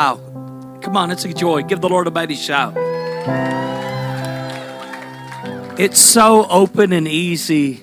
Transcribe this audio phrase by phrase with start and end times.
[0.00, 0.78] Wow.
[0.80, 1.62] Come on, it's a joy.
[1.62, 2.72] Give the Lord a mighty shout.
[5.78, 7.82] It's so open and easy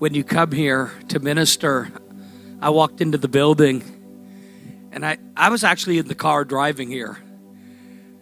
[0.00, 1.92] when you come here to minister.
[2.60, 3.84] I walked into the building
[4.90, 7.16] and I, I was actually in the car driving here.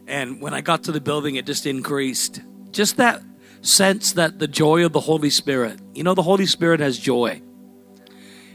[0.06, 2.42] And when I got to the building, it just increased.
[2.72, 3.22] Just that
[3.62, 7.40] sense that the joy of the Holy Spirit, you know, the Holy Spirit has joy.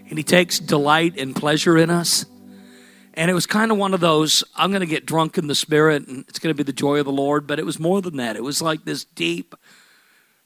[0.09, 2.27] And He takes delight and pleasure in us.
[3.15, 5.55] And it was kind of one of those, I'm going to get drunk in the
[5.55, 7.45] Spirit and it's going to be the joy of the Lord.
[7.45, 8.35] But it was more than that.
[8.35, 9.53] It was like this deep,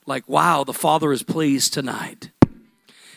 [0.06, 2.30] like, wow, the Father is pleased tonight.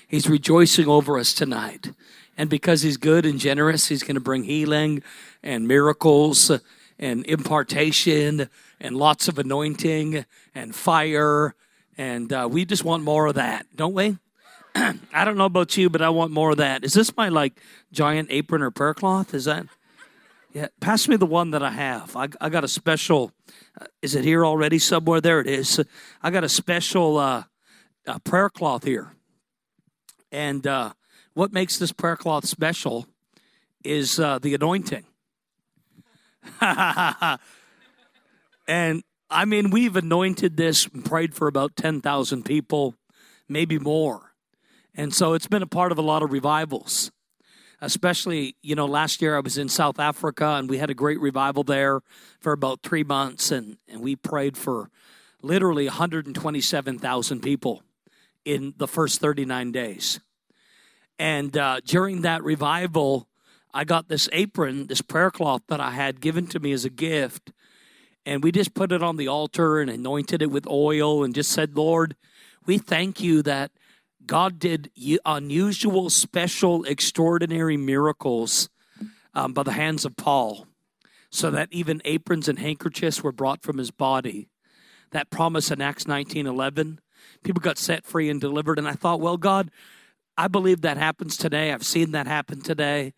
[0.07, 1.91] He's rejoicing over us tonight.
[2.37, 5.03] And because He's good and generous, He's going to bring healing
[5.43, 6.51] and miracles
[6.97, 8.49] and impartation
[8.79, 11.55] and lots of anointing and fire.
[11.97, 14.17] And uh, we just want more of that, don't we?
[15.13, 16.83] I don't know about you, but I want more of that.
[16.83, 17.59] Is this my like
[17.91, 19.33] giant apron or prayer cloth?
[19.33, 19.65] Is that?
[20.53, 22.15] Yeah, pass me the one that I have.
[22.15, 23.31] I, I got a special.
[23.79, 25.21] Uh, is it here already somewhere?
[25.21, 25.79] There it is.
[26.21, 27.43] I got a special uh,
[28.05, 29.13] uh, prayer cloth here.
[30.31, 30.93] And uh,
[31.33, 33.07] what makes this prayer cloth special
[33.83, 35.05] is uh, the anointing.
[38.67, 42.95] and I mean, we've anointed this and prayed for about 10,000 people,
[43.47, 44.30] maybe more.
[44.95, 47.11] And so it's been a part of a lot of revivals.
[47.83, 51.19] Especially, you know, last year I was in South Africa and we had a great
[51.19, 52.01] revival there
[52.39, 53.49] for about three months.
[53.49, 54.91] And, and we prayed for
[55.41, 57.81] literally 127,000 people
[58.45, 60.19] in the first 39 days.
[61.17, 63.27] And uh, during that revival,
[63.73, 66.89] I got this apron, this prayer cloth that I had given to me as a
[66.89, 67.51] gift.
[68.25, 71.51] And we just put it on the altar and anointed it with oil and just
[71.51, 72.15] said, Lord,
[72.65, 73.71] we thank you that
[74.31, 74.91] God did
[75.25, 78.69] unusual, special, extraordinary miracles
[79.33, 80.67] um, by the hands of Paul,
[81.29, 84.47] so that even aprons and handkerchiefs were brought from his body.
[85.09, 87.01] That promise in Acts 19 11,
[87.43, 88.79] people got set free and delivered.
[88.79, 89.69] And I thought, well, God,
[90.37, 91.73] I believe that happens today.
[91.73, 93.11] I've seen that happen today.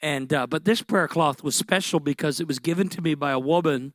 [0.00, 3.32] And uh, but this prayer cloth was special because it was given to me by
[3.32, 3.92] a woman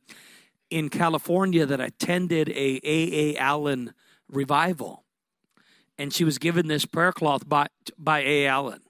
[0.70, 3.32] in California that attended a A.
[3.34, 3.36] A.
[3.38, 3.92] Allen
[4.28, 5.02] revival,
[6.00, 7.66] and she was given this prayer cloth by
[7.98, 8.46] by A.
[8.46, 8.80] Allen,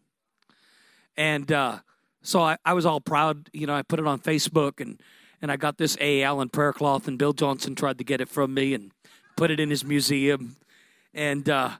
[1.16, 1.80] and uh,
[2.22, 3.50] so I, I was all proud.
[3.52, 5.02] You know, I put it on Facebook and
[5.42, 6.22] and I got this A.
[6.22, 8.92] Allen prayer cloth, and Bill Johnson tried to get it from me and
[9.36, 10.56] put it in his museum,
[11.12, 11.48] and.
[11.48, 11.70] Uh,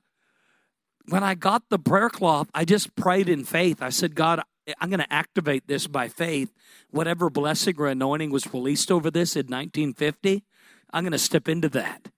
[1.08, 3.82] when I got the prayer cloth, I just prayed in faith.
[3.82, 4.42] I said, God,
[4.78, 6.52] I'm going to activate this by faith.
[6.90, 10.44] Whatever blessing or anointing was released over this in 1950,
[10.92, 12.10] I'm going to step into that.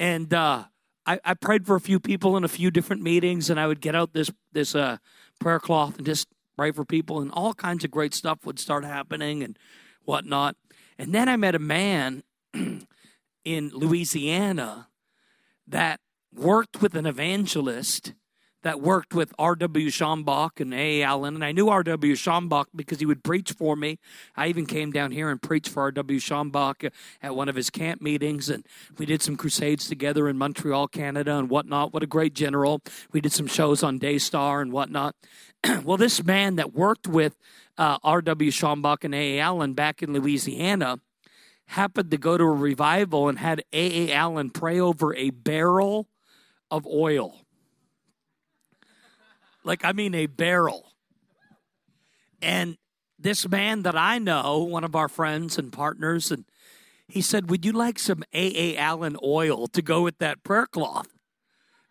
[0.00, 0.64] And uh,
[1.06, 3.80] I, I, prayed for a few people in a few different meetings, and I would
[3.80, 4.98] get out this this uh,
[5.38, 8.84] prayer cloth and just pray for people, and all kinds of great stuff would start
[8.84, 9.58] happening and
[10.04, 10.56] whatnot.
[10.98, 12.22] And then I met a man
[13.44, 14.88] in Louisiana
[15.66, 16.00] that
[16.32, 18.14] worked with an evangelist
[18.64, 19.88] that worked with R.W.
[19.90, 21.02] Schambach and A.
[21.02, 21.34] Allen.
[21.34, 22.14] And I knew R.W.
[22.14, 23.98] Schambach because he would preach for me.
[24.36, 26.18] I even came down here and preached for R.W.
[26.18, 26.90] Schambach
[27.22, 28.48] at one of his camp meetings.
[28.48, 28.66] And
[28.96, 31.92] we did some crusades together in Montreal, Canada, and whatnot.
[31.92, 32.80] What a great general.
[33.12, 35.14] We did some shows on Daystar and whatnot.
[35.84, 37.36] well, this man that worked with
[37.76, 38.50] uh, R.W.
[38.50, 39.40] Schambach and A.
[39.40, 41.00] Allen back in Louisiana
[41.66, 44.08] happened to go to a revival and had A.
[44.08, 44.14] A.
[44.14, 46.08] Allen pray over a barrel
[46.70, 47.43] of oil
[49.64, 50.92] like, I mean, a barrel.
[52.40, 52.76] And
[53.18, 56.44] this man that I know, one of our friends and partners, and
[57.08, 58.76] he said, Would you like some A.A.
[58.76, 61.08] Allen oil to go with that prayer cloth?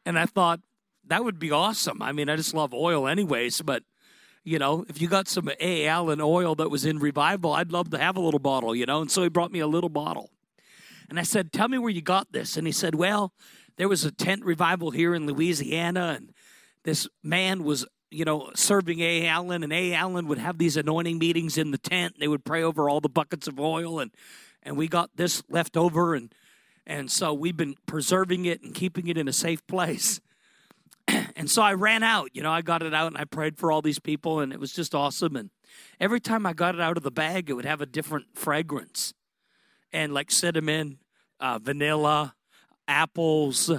[0.05, 0.59] And I thought,
[1.07, 2.01] that would be awesome.
[2.01, 3.83] I mean, I just love oil anyways, but
[4.43, 5.87] you know, if you got some A.
[5.87, 9.01] Allen oil that was in revival, I'd love to have a little bottle, you know.
[9.01, 10.31] And so he brought me a little bottle.
[11.09, 12.57] And I said, Tell me where you got this.
[12.57, 13.33] And he said, Well,
[13.77, 16.32] there was a tent revival here in Louisiana, and
[16.83, 19.27] this man was you know, serving A.
[19.27, 19.93] Allen, and A.
[19.93, 22.15] Allen would have these anointing meetings in the tent.
[22.19, 24.11] They would pray over all the buckets of oil, and
[24.61, 26.33] and we got this left over, and
[26.85, 30.21] and so we've been preserving it and keeping it in a safe place.
[31.07, 33.71] and so I ran out, you know, I got it out and I prayed for
[33.71, 35.35] all these people, and it was just awesome.
[35.35, 35.49] And
[35.99, 39.13] every time I got it out of the bag, it would have a different fragrance,
[39.91, 40.99] and like cinnamon,
[41.39, 42.35] uh, vanilla,
[42.87, 43.71] apples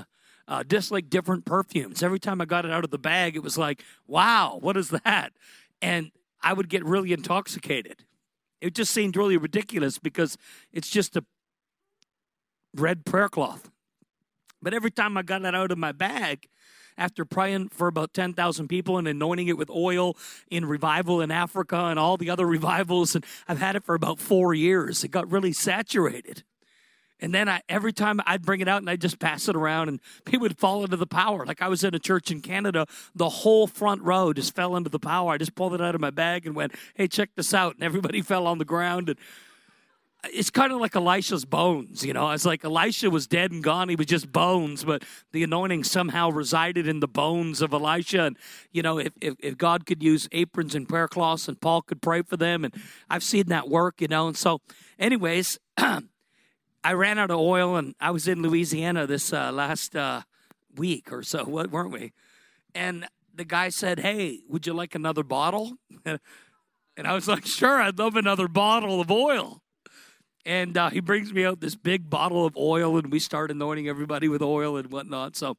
[0.48, 2.02] uh, just like different perfumes.
[2.02, 4.90] Every time I got it out of the bag, it was like, wow, what is
[4.90, 5.32] that?
[5.80, 6.10] And
[6.42, 8.04] I would get really intoxicated.
[8.60, 10.36] It just seemed really ridiculous because
[10.72, 11.24] it's just a
[12.74, 13.70] red prayer cloth.
[14.62, 16.48] But every time I got that out of my bag,
[16.96, 20.16] after praying for about 10,000 people and anointing it with oil
[20.50, 24.20] in revival in Africa and all the other revivals, and I've had it for about
[24.20, 26.44] four years, it got really saturated.
[27.20, 29.88] And then I, every time I'd bring it out and I'd just pass it around,
[29.88, 31.46] and people would fall into the power.
[31.46, 34.90] Like I was in a church in Canada, the whole front row just fell into
[34.90, 35.32] the power.
[35.32, 37.84] I just pulled it out of my bag and went, "Hey, check this out!" And
[37.84, 39.08] everybody fell on the ground.
[39.08, 39.18] And
[40.32, 42.30] it's kind of like Elisha's bones, you know.
[42.30, 46.30] It's like Elisha was dead and gone; he was just bones, but the anointing somehow
[46.30, 48.24] resided in the bones of Elisha.
[48.24, 48.36] And
[48.72, 52.02] you know, if if, if God could use aprons and prayer cloths, and Paul could
[52.02, 52.74] pray for them, and
[53.08, 54.26] I've seen that work, you know.
[54.28, 54.60] And so,
[54.98, 55.58] anyways.
[56.84, 60.22] I ran out of oil, and I was in Louisiana this uh, last uh,
[60.76, 62.12] week or so, what weren't we?
[62.74, 65.72] And the guy said, "Hey, would you like another bottle?"
[66.04, 66.20] and
[66.98, 69.62] I was like, "Sure, I'd love another bottle of oil."
[70.46, 73.88] And uh, he brings me out this big bottle of oil, and we start anointing
[73.88, 75.36] everybody with oil and whatnot.
[75.36, 75.56] So,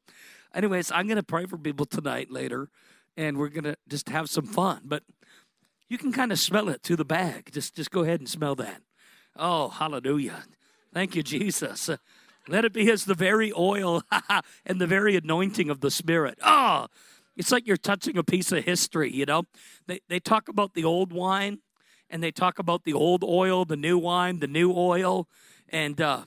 [0.54, 2.68] anyways, I'm going to pray for people tonight later,
[3.16, 4.82] and we're going to just have some fun.
[4.84, 5.02] But
[5.88, 7.50] you can kind of smell it through the bag.
[7.50, 8.80] Just, just go ahead and smell that.
[9.34, 10.44] Oh, hallelujah.
[10.96, 11.90] Thank you, Jesus.
[12.48, 14.02] Let it be as the very oil
[14.64, 16.38] and the very anointing of the Spirit.
[16.42, 16.86] Oh,
[17.36, 19.42] it's like you're touching a piece of history, you know?
[19.86, 21.58] They, they talk about the old wine
[22.08, 25.28] and they talk about the old oil, the new wine, the new oil.
[25.68, 26.24] And uh,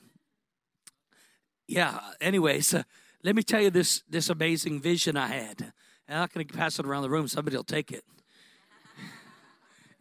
[1.66, 2.84] yeah, anyways, uh,
[3.24, 5.72] let me tell you this, this amazing vision I had.
[6.08, 8.04] I'm not going to pass it around the room, somebody will take it.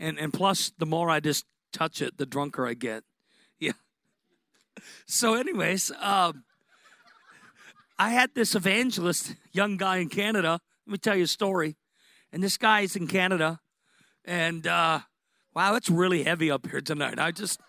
[0.02, 3.04] And, and plus, the more I just touch it, the drunker I get.
[5.06, 6.44] So, anyways, um,
[7.98, 10.60] I had this evangelist, young guy in Canada.
[10.88, 11.76] Let me tell you a story.
[12.32, 13.60] And this guy's in Canada.
[14.24, 15.00] And uh,
[15.56, 17.20] wow, it's really heavy up here tonight.
[17.20, 17.60] I just,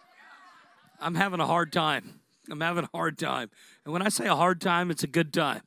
[1.00, 2.20] I'm having a hard time.
[2.50, 3.50] I'm having a hard time.
[3.84, 5.62] And when I say a hard time, it's a good time.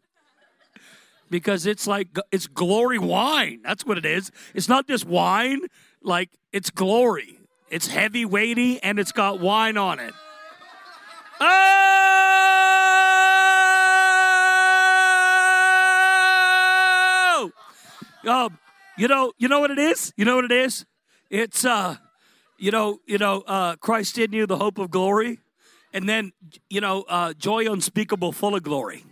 [1.29, 3.61] Because it's like, it's glory wine.
[3.63, 4.31] That's what it is.
[4.53, 5.61] It's not just wine,
[6.01, 7.39] like, it's glory.
[7.69, 10.13] It's heavy, weighty, and it's got wine on it.
[11.43, 11.49] Oh!
[18.27, 18.57] Um,
[18.97, 20.13] you know, you know what it is?
[20.15, 20.85] You know what it is?
[21.29, 21.97] It's uh,
[22.57, 25.39] you know, you know, uh, Christ in you, the hope of glory,
[25.93, 26.31] and then
[26.69, 29.03] you know, uh, joy unspeakable, full of glory.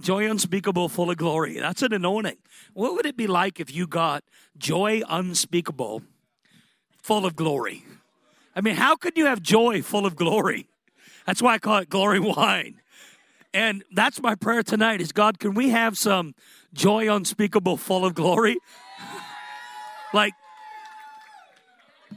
[0.00, 1.60] Joy unspeakable, full of glory.
[1.60, 2.38] That's an anointing.
[2.72, 4.24] What would it be like if you got
[4.58, 6.02] joy unspeakable,
[7.00, 7.84] full of glory?
[8.56, 10.66] I mean, how could you have joy full of glory?
[11.26, 12.80] That's why I call it glory wine.
[13.52, 16.34] And that's my prayer tonight is God, can we have some
[16.72, 18.56] joy unspeakable, full of glory?
[20.12, 20.34] like,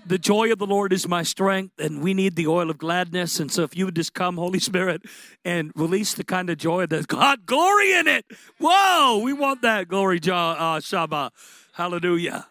[0.05, 3.39] the joy of the Lord is my strength, and we need the oil of gladness.
[3.39, 5.03] And so, if you would just come, Holy Spirit,
[5.43, 8.25] and release the kind of joy that God glory in it.
[8.59, 11.31] Whoa, we want that glory, uh, Shabbat.
[11.73, 12.47] Hallelujah.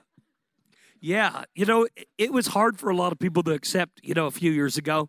[1.00, 1.86] Yeah, you know,
[2.18, 4.76] it was hard for a lot of people to accept, you know, a few years
[4.76, 5.08] ago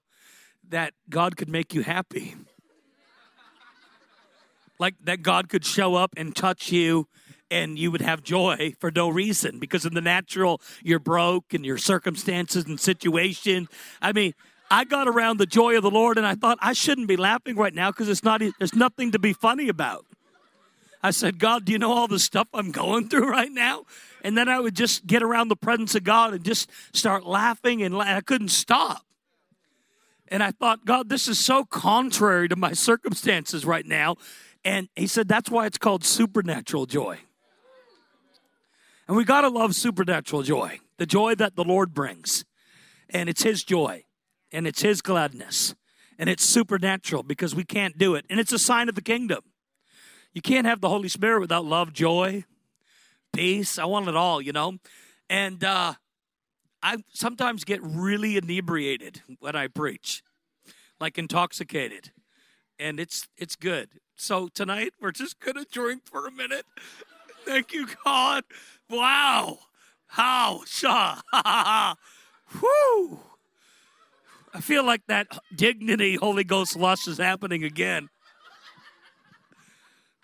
[0.70, 2.36] that God could make you happy.
[4.80, 7.08] Like that God could show up and touch you
[7.50, 11.66] and you would have joy for no reason because in the natural you're broke and
[11.66, 13.68] your circumstances and situation.
[14.02, 14.34] I mean,
[14.70, 17.56] I got around the joy of the Lord and I thought I shouldn't be laughing
[17.56, 20.06] right now because it's not there's nothing to be funny about.
[21.02, 23.86] I said, God, do you know all the stuff I'm going through right now?
[24.24, 27.82] And then I would just get around the presence of God and just start laughing
[27.82, 29.07] and I couldn't stop.
[30.30, 34.18] And I thought, God, this is so contrary to my circumstances right now.
[34.66, 37.20] And he said, that's why it's called supernatural joy.
[39.08, 42.44] And we got to love supernatural joy, the joy that the Lord brings.
[43.10, 44.04] And it's his joy,
[44.52, 45.76] and it's his gladness,
[46.20, 48.26] and it's supernatural because we can't do it.
[48.30, 49.44] And it's a sign of the kingdom.
[50.34, 52.44] You can't have the Holy Spirit without love, joy,
[53.32, 53.80] peace.
[53.80, 54.78] I want it all, you know?
[55.30, 55.94] And uh,
[56.82, 60.24] I sometimes get really inebriated when I preach,
[61.00, 62.12] like intoxicated,
[62.80, 63.90] and it's it's good.
[64.16, 66.66] So tonight we're just gonna drink for a minute.
[67.46, 68.44] Thank you, God.
[68.90, 69.60] Wow.
[70.08, 70.62] How?
[70.66, 71.22] Sha.
[72.62, 73.20] Whoo.
[74.54, 78.10] I feel like that dignity Holy Ghost lust is happening again.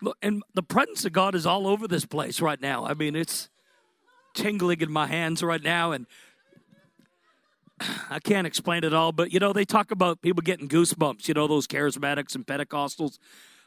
[0.02, 2.84] Look, and the presence of God is all over this place right now.
[2.84, 3.48] I mean, it's
[4.34, 6.06] tingling in my hands right now, and
[7.80, 11.34] I can't explain it all, but you know, they talk about people getting goosebumps, you
[11.34, 13.18] know, those charismatics and Pentecostals.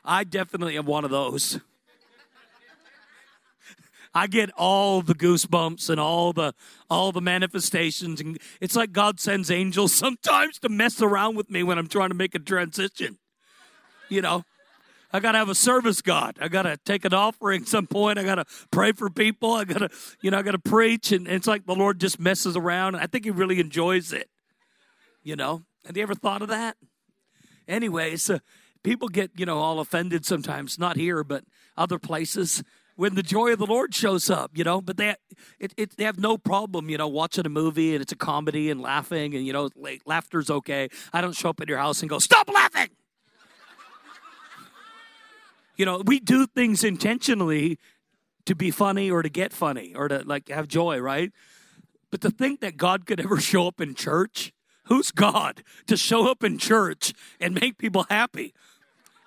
[0.06, 1.60] I definitely am one of those.
[4.14, 6.54] I get all the goosebumps and all the
[6.90, 11.62] all the manifestations and it's like God sends angels sometimes to mess around with me
[11.62, 13.18] when I'm trying to make a transition.
[14.10, 14.44] You know.
[15.12, 16.38] I got to have a service God.
[16.42, 18.20] I got to take an offering some point.
[18.20, 19.54] I got to pray for people.
[19.54, 19.90] I got to,
[20.22, 21.12] you know, I got to preach.
[21.12, 22.96] And it's like the Lord just messes around.
[22.96, 24.30] I think he really enjoys it.
[25.24, 26.78] You know, have you ever thought of that?
[27.68, 28.40] Anyways, uh,
[28.84, 31.44] people get, you know, all offended sometimes, not here, but
[31.76, 32.64] other places
[32.96, 34.82] when the joy of the Lord shows up, you know.
[34.82, 35.16] But they
[35.60, 38.70] it, it, they have no problem, you know, watching a movie and it's a comedy
[38.70, 39.70] and laughing and you know,
[40.06, 40.90] laughter's okay.
[41.14, 42.90] I don't show up at your house and go, "Stop laughing."
[45.78, 47.78] You know, we do things intentionally
[48.46, 51.32] to be funny or to get funny or to like have joy, right?
[52.12, 54.54] But to think that God could ever show up in church,
[54.86, 58.54] who's God to show up in church and make people happy?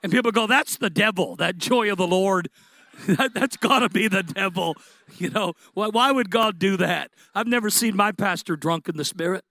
[0.02, 2.49] And people go, that's the devil, that joy of the Lord
[3.07, 4.76] that, has got to be the devil.
[5.19, 7.11] You know, why, why would God do that?
[7.35, 9.45] I've never seen my pastor drunk in the spirit.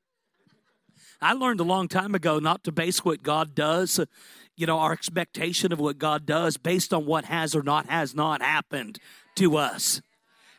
[1.22, 4.00] I learned a long time ago not to base what God does,
[4.60, 8.14] you know, our expectation of what God does based on what has or not has
[8.14, 9.00] not happened
[9.36, 10.02] to us.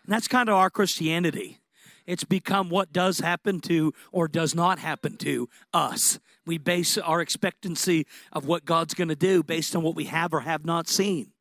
[0.04, 1.58] And that's kind of our Christianity.
[2.06, 6.18] It's become what does happen to or does not happen to us.
[6.46, 10.32] We base our expectancy of what God's going to do based on what we have
[10.32, 11.32] or have not seen.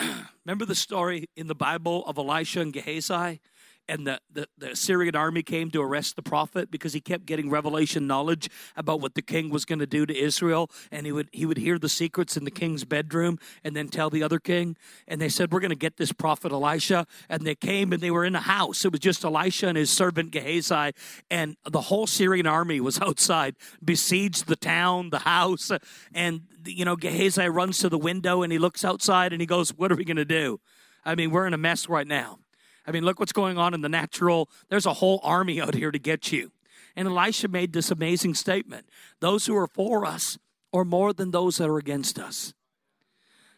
[0.46, 3.40] Remember the story in the Bible of Elisha and Gehazi?
[3.88, 7.50] And the, the, the, Syrian army came to arrest the prophet because he kept getting
[7.50, 10.70] revelation knowledge about what the king was going to do to Israel.
[10.90, 14.08] And he would, he would hear the secrets in the king's bedroom and then tell
[14.08, 14.76] the other king.
[15.08, 17.06] And they said, We're going to get this prophet Elisha.
[17.28, 18.84] And they came and they were in a house.
[18.84, 20.92] It was just Elisha and his servant Gehazi.
[21.30, 25.70] And the whole Syrian army was outside, besieged the town, the house.
[26.14, 29.70] And, you know, Gehazi runs to the window and he looks outside and he goes,
[29.70, 30.60] What are we going to do?
[31.04, 32.38] I mean, we're in a mess right now.
[32.86, 34.50] I mean, look what's going on in the natural.
[34.68, 36.52] There's a whole army out here to get you.
[36.96, 38.86] And Elisha made this amazing statement
[39.20, 40.38] Those who are for us
[40.72, 42.54] are more than those that are against us.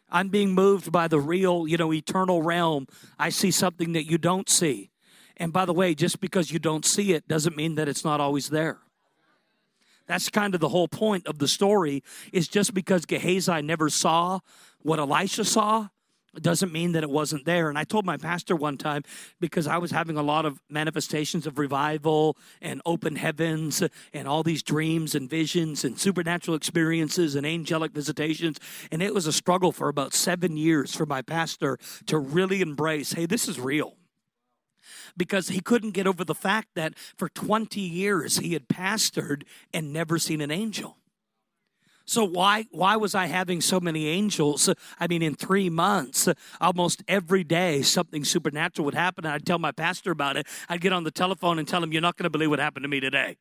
[0.09, 2.87] I'm being moved by the real, you know, eternal realm.
[3.17, 4.91] I see something that you don't see.
[5.37, 8.21] And by the way, just because you don't see it doesn't mean that it's not
[8.21, 8.79] always there.
[10.07, 14.39] That's kind of the whole point of the story is just because Gehazi never saw
[14.81, 15.87] what Elisha saw
[16.41, 17.69] doesn't mean that it wasn't there.
[17.69, 19.03] And I told my pastor one time
[19.39, 24.43] because I was having a lot of manifestations of revival and open heavens and all
[24.43, 28.59] these dreams and visions and supernatural experiences and angelic visitations.
[28.91, 31.77] And it was a struggle for about seven years for my pastor
[32.07, 33.95] to really embrace hey, this is real
[35.17, 39.93] because he couldn't get over the fact that for 20 years he had pastored and
[39.93, 40.97] never seen an angel.
[42.05, 44.69] So why why was I having so many angels?
[44.99, 46.29] I mean, in three months,
[46.61, 49.25] almost every day, something supernatural would happen.
[49.25, 50.47] And I'd tell my pastor about it.
[50.69, 52.83] I'd get on the telephone and tell him, "You're not going to believe what happened
[52.83, 53.37] to me today."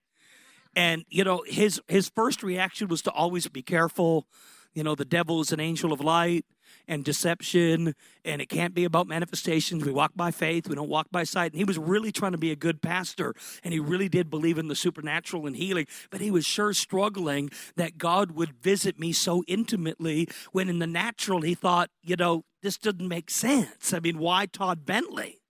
[0.75, 4.27] And you know, his his first reaction was to always be careful.
[4.75, 6.45] You know, the devil is an angel of light
[6.89, 9.85] and deception, and it can't be about manifestations.
[9.85, 11.53] We walk by faith, we don't walk by sight.
[11.53, 14.59] And he was really trying to be a good pastor, and he really did believe
[14.59, 19.13] in the supernatural and healing, but he was sure struggling that God would visit me
[19.13, 23.93] so intimately when in the natural he thought, you know, this doesn't make sense.
[23.93, 25.41] I mean, why Todd Bentley?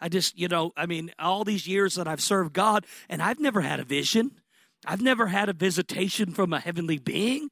[0.00, 3.40] I just, you know, I mean, all these years that I've served God, and I've
[3.40, 4.32] never had a vision.
[4.86, 7.48] I've never had a visitation from a heavenly being.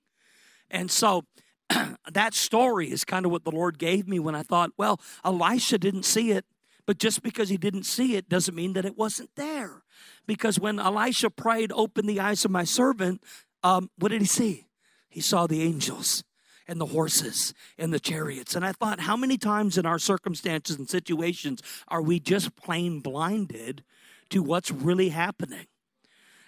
[0.72, 1.24] And so
[2.12, 5.78] that story is kind of what the Lord gave me when I thought, well, Elisha
[5.78, 6.44] didn't see it,
[6.86, 9.82] but just because he didn't see it doesn't mean that it wasn't there.
[10.26, 13.22] Because when Elisha prayed, Open the eyes of my servant,
[13.62, 14.66] um, what did he see?
[15.08, 16.24] He saw the angels
[16.66, 18.56] and the horses and the chariots.
[18.56, 23.00] And I thought, how many times in our circumstances and situations are we just plain
[23.00, 23.84] blinded
[24.30, 25.66] to what's really happening?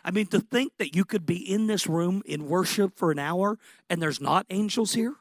[0.04, 3.18] I mean, to think that you could be in this room in worship for an
[3.18, 3.58] hour
[3.88, 5.14] and there's not angels here.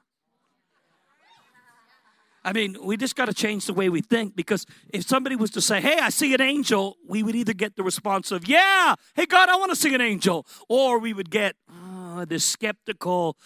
[2.46, 5.52] I mean, we just got to change the way we think because if somebody was
[5.52, 8.96] to say, Hey, I see an angel, we would either get the response of, Yeah,
[9.16, 10.46] hey, God, I want to see an angel.
[10.68, 13.38] Or we would get oh, this skeptical,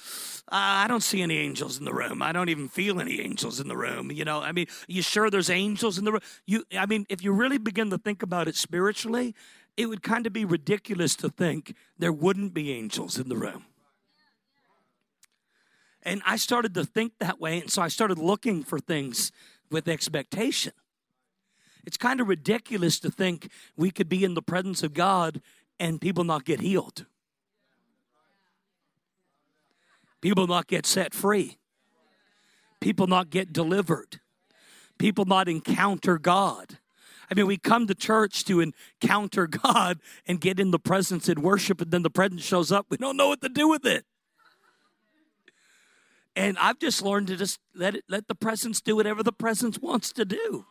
[0.51, 2.23] uh, I don't see any angels in the room.
[2.23, 4.11] I don't even feel any angels in the room.
[4.11, 6.21] You know, I mean, you sure there's angels in the room?
[6.47, 9.35] You, I mean, if you really begin to think about it spiritually,
[9.77, 13.65] it would kind of be ridiculous to think there wouldn't be angels in the room.
[16.01, 19.31] And I started to think that way, and so I started looking for things
[19.69, 20.73] with expectation.
[21.85, 25.41] It's kind of ridiculous to think we could be in the presence of God
[25.79, 27.05] and people not get healed,
[30.21, 31.57] people not get set free,
[32.81, 34.19] people not get delivered,
[34.97, 36.79] people not encounter God.
[37.29, 41.43] I mean, we come to church to encounter God and get in the presence and
[41.43, 42.85] worship, and then the presence shows up.
[42.89, 44.05] We don't know what to do with it.
[46.35, 49.79] And I've just learned to just let it let the presence do whatever the presence
[49.79, 50.67] wants to do.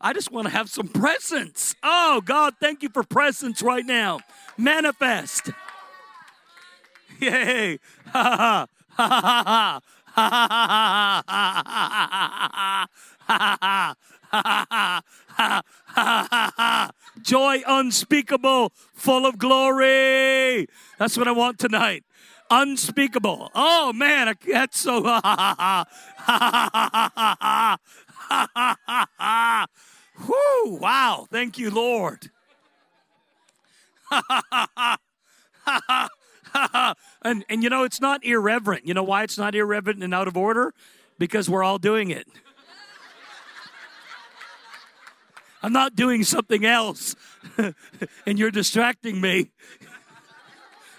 [0.00, 1.76] I just want to have some presence.
[1.82, 4.20] Oh God, thank you for presence right now.
[4.56, 5.50] Manifest.
[7.20, 7.78] Yay.
[8.06, 8.66] Ha ha
[8.96, 9.80] ha
[10.16, 12.88] ha ha.
[17.22, 20.66] Joy unspeakable, full of glory.
[20.98, 22.04] That's what I want tonight.
[22.50, 23.50] Unspeakable.
[23.54, 25.02] Oh man, that's so.
[30.28, 31.26] Whoo, wow.
[31.30, 32.30] Thank you, Lord.
[37.22, 38.86] and, and you know, it's not irreverent.
[38.86, 40.74] You know why it's not irreverent and out of order?
[41.18, 42.26] Because we're all doing it.
[45.62, 47.14] I'm not doing something else,
[48.26, 49.50] and you're distracting me.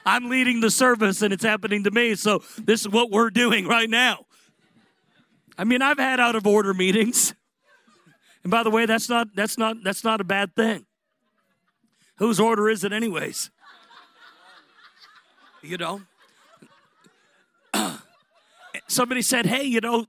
[0.06, 2.16] I'm leading the service, and it's happening to me.
[2.16, 4.26] So, this is what we're doing right now.
[5.58, 7.34] I mean, I've had out of order meetings.
[8.44, 10.86] And by the way, that's not that's not that's not a bad thing.
[12.18, 13.50] Whose order is it anyways?
[15.62, 16.02] You know?
[18.88, 20.06] Somebody said, "Hey, you know,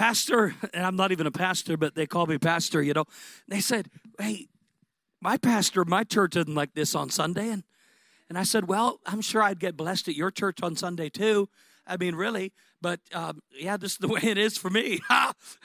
[0.00, 3.04] pastor, and I'm not even a pastor, but they call me pastor, you know.
[3.48, 4.48] They said, "Hey,
[5.20, 7.64] my pastor, my church isn't like this on Sunday." And
[8.28, 11.48] and I said, "Well, I'm sure I'd get blessed at your church on Sunday too."
[11.86, 12.52] I mean, really.
[12.82, 15.00] But um, yeah, this is the way it is for me.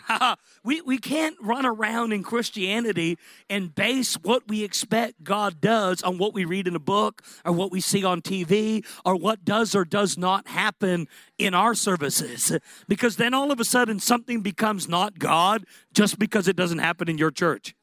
[0.64, 3.18] we, we can't run around in Christianity
[3.50, 7.52] and base what we expect God does on what we read in a book or
[7.52, 11.08] what we see on TV or what does or does not happen
[11.38, 12.58] in our services.
[12.88, 17.10] Because then all of a sudden something becomes not God just because it doesn't happen
[17.10, 17.76] in your church.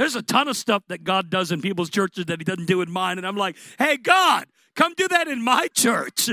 [0.00, 2.80] There's a ton of stuff that God does in people's churches that He doesn't do
[2.80, 3.18] in mine.
[3.18, 4.46] And I'm like, hey, God,
[4.80, 6.30] Come do that in my church.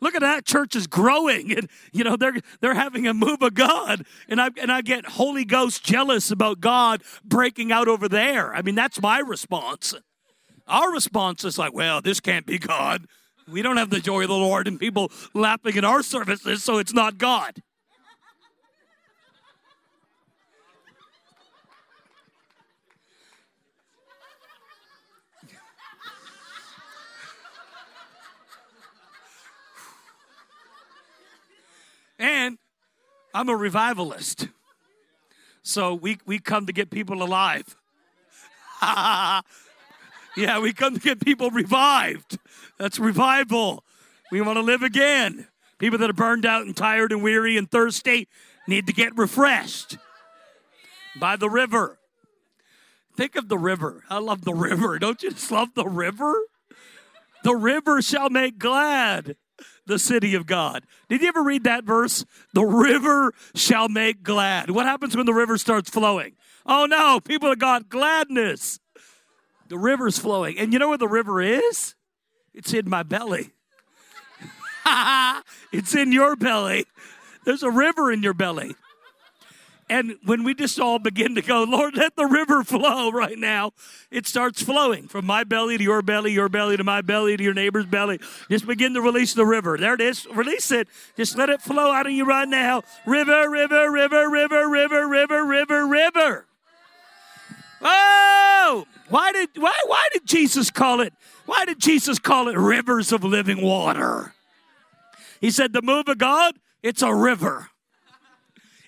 [0.00, 3.54] Look at that church is growing, and you know they're they're having a move of
[3.54, 8.52] God, and I and I get Holy Ghost jealous about God breaking out over there.
[8.52, 9.94] I mean that's my response.
[10.66, 13.06] Our response is like, well, this can't be God.
[13.48, 16.78] We don't have the joy of the Lord, and people laughing in our services, so
[16.78, 17.62] it's not God.
[32.18, 32.58] And
[33.32, 34.48] I'm a revivalist.
[35.62, 37.76] So we, we come to get people alive.
[38.82, 39.40] yeah,
[40.60, 42.38] we come to get people revived.
[42.78, 43.82] That's revival.
[44.30, 45.48] We want to live again.
[45.78, 48.28] People that are burned out and tired and weary and thirsty
[48.68, 49.98] need to get refreshed
[51.16, 51.98] by the river.
[53.16, 54.04] Think of the river.
[54.10, 54.98] I love the river.
[54.98, 56.34] Don't you just love the river?
[57.42, 59.36] The river shall make glad
[59.86, 60.84] the city of God.
[61.08, 62.24] Did you ever read that verse?
[62.52, 64.70] The river shall make glad.
[64.70, 66.32] What happens when the river starts flowing?
[66.66, 68.80] Oh no, people have got gladness.
[69.68, 70.58] The river's flowing.
[70.58, 71.94] And you know where the river is?
[72.52, 73.50] It's in my belly.
[75.72, 76.86] it's in your belly.
[77.44, 78.74] There's a river in your belly.
[79.94, 83.70] And when we just all begin to go, Lord, let the river flow right now,
[84.10, 87.42] it starts flowing from my belly to your belly, your belly to my belly to
[87.44, 88.18] your neighbor's belly.
[88.50, 89.78] Just begin to release the river.
[89.78, 90.26] There it is.
[90.34, 90.88] Release it.
[91.16, 92.82] Just let it flow out of you right now.
[93.06, 96.46] River, river, river, river, river, river, river, river.
[97.80, 101.12] Oh, why did why why did Jesus call it?
[101.46, 104.34] Why did Jesus call it rivers of living water?
[105.40, 107.68] He said the move of God, it's a river.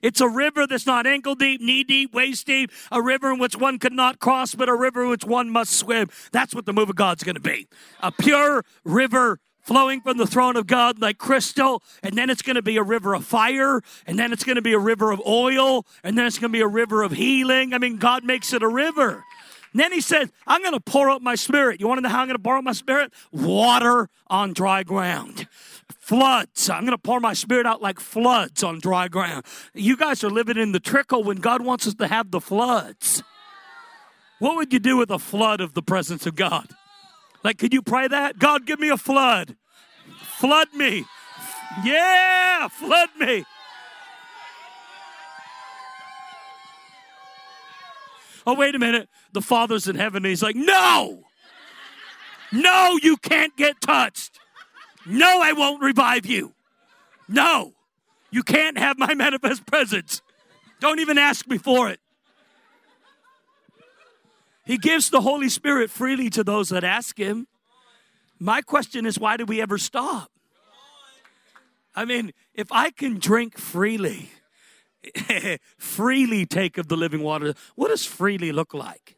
[0.03, 3.57] It's a river that's not ankle deep, knee deep, waist deep, a river in which
[3.57, 6.09] one could not cross, but a river in which one must swim.
[6.33, 7.69] That's what the move of God's going to be.
[8.01, 12.55] A pure river flowing from the throne of God like crystal, and then it's going
[12.55, 15.21] to be a river of fire, and then it's going to be a river of
[15.27, 17.75] oil, and then it's going to be a river of healing.
[17.75, 19.25] I mean, God makes it a river.
[19.73, 21.81] And then he says, I'm going to pour out my spirit.
[21.81, 23.13] You want to know how I'm going to pour out my spirit?
[23.33, 25.49] Water on dry ground
[26.07, 26.71] floods.
[26.71, 29.45] I'm going to pour my spirit out like floods on dry ground.
[29.75, 33.25] You guys are living in the trickle when God wants us to have the floods.
[34.39, 36.69] What would you do with a flood of the presence of God?
[37.43, 38.39] Like, could you pray that?
[38.39, 39.57] God, give me a flood.
[40.39, 41.07] Flood me.
[41.83, 43.45] Yeah, flood me.
[48.47, 49.09] Oh, wait a minute.
[49.33, 50.23] The Father's in heaven.
[50.23, 51.25] he's like, no,
[52.53, 54.39] no, you can't get touched.
[55.07, 56.53] No, I won't revive you.
[57.29, 57.75] No,
[58.31, 60.23] you can't have my manifest presence.
[60.81, 62.01] Don't even ask me for it.
[64.65, 67.47] He gives the Holy Spirit freely to those that ask Him.
[68.39, 70.31] My question is, why do we ever stop?
[71.95, 74.31] I mean, if I can drink freely,
[75.79, 79.15] freely take of the living water, what does freely look like?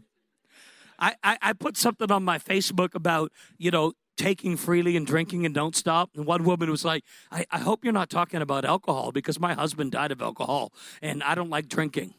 [0.98, 5.46] I, I, I put something on my Facebook about, you know, taking freely and drinking
[5.46, 6.10] and don't stop.
[6.14, 9.54] And one woman was like, I, I hope you're not talking about alcohol because my
[9.54, 12.12] husband died of alcohol and I don't like drinking.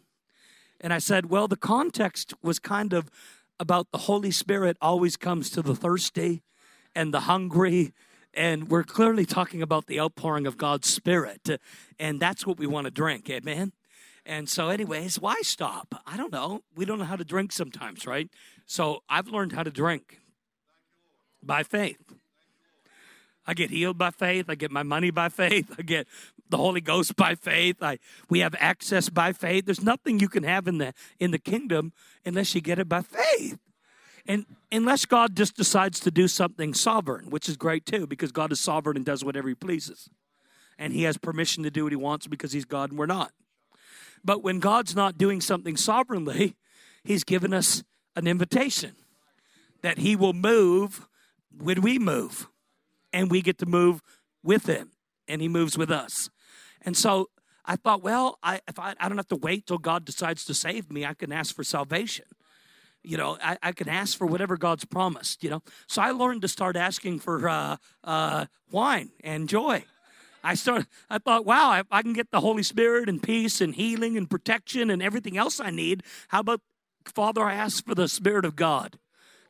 [0.82, 3.12] And I said, Well, the context was kind of
[3.60, 6.42] about the Holy Spirit always comes to the thirsty
[6.96, 7.94] and the hungry.
[8.34, 11.60] And we're clearly talking about the outpouring of God's Spirit.
[12.00, 13.30] And that's what we want to drink.
[13.30, 13.74] Amen.
[14.26, 16.02] And so, anyways, why stop?
[16.06, 16.62] I don't know.
[16.76, 18.30] We don't know how to drink sometimes, right?
[18.66, 20.20] So I've learned how to drink
[21.44, 22.14] by faith.
[23.46, 24.46] I get healed by faith.
[24.48, 25.74] I get my money by faith.
[25.78, 26.08] I get
[26.50, 27.78] the Holy Ghost by faith.
[27.82, 27.98] I
[28.30, 29.66] we have access by faith.
[29.66, 31.94] There's nothing you can have in the in the kingdom
[32.26, 33.58] unless you get it by faith.
[34.28, 38.52] And unless God just decides to do something sovereign, which is great too, because God
[38.52, 40.10] is sovereign and does whatever he pleases.
[40.78, 43.32] And he has permission to do what he wants because he's God and we're not.
[44.24, 46.56] But when God's not doing something sovereignly,
[47.04, 47.84] he's given us
[48.16, 48.96] an invitation
[49.82, 51.08] that he will move
[51.62, 52.48] when we move
[53.14, 54.02] and we get to move
[54.44, 54.92] with him
[55.28, 56.30] and he moves with us
[56.82, 57.30] and so
[57.66, 60.54] i thought well I, if I, I don't have to wait till god decides to
[60.54, 62.26] save me i can ask for salvation
[63.04, 66.42] you know I, I can ask for whatever god's promised you know so i learned
[66.44, 69.84] to start asking for uh, uh, wine and joy
[70.42, 70.88] I started.
[71.10, 74.30] I thought, wow, I, I can get the Holy Spirit and peace and healing and
[74.30, 76.02] protection and everything else I need.
[76.30, 76.62] How about
[77.06, 79.00] Father, I ask for the Spirit of God.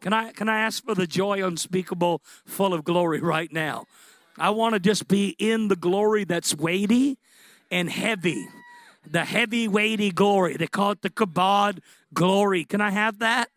[0.01, 3.85] Can I, can I ask for the joy unspeakable, full of glory right now?
[4.37, 7.17] I want to just be in the glory that's weighty
[7.69, 8.47] and heavy.
[9.09, 10.55] The heavy, weighty glory.
[10.55, 11.79] They call it the kabod
[12.13, 12.63] glory.
[12.63, 13.49] Can I have that?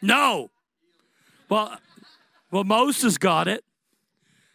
[0.00, 0.50] No.
[1.48, 1.78] Well,
[2.50, 3.64] well, Moses got it.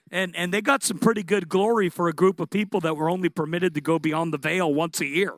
[0.10, 3.10] And, and they got some pretty good glory for a group of people that were
[3.10, 5.34] only permitted to go beyond the veil once a year.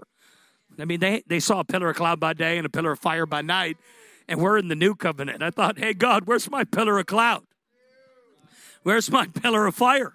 [0.78, 3.00] I mean, they, they saw a pillar of cloud by day and a pillar of
[3.00, 3.78] fire by night,
[4.30, 5.42] and we're in the new covenant.
[5.42, 7.44] I thought, hey, God, where's my pillar of cloud?
[8.84, 10.14] Where's my pillar of fire?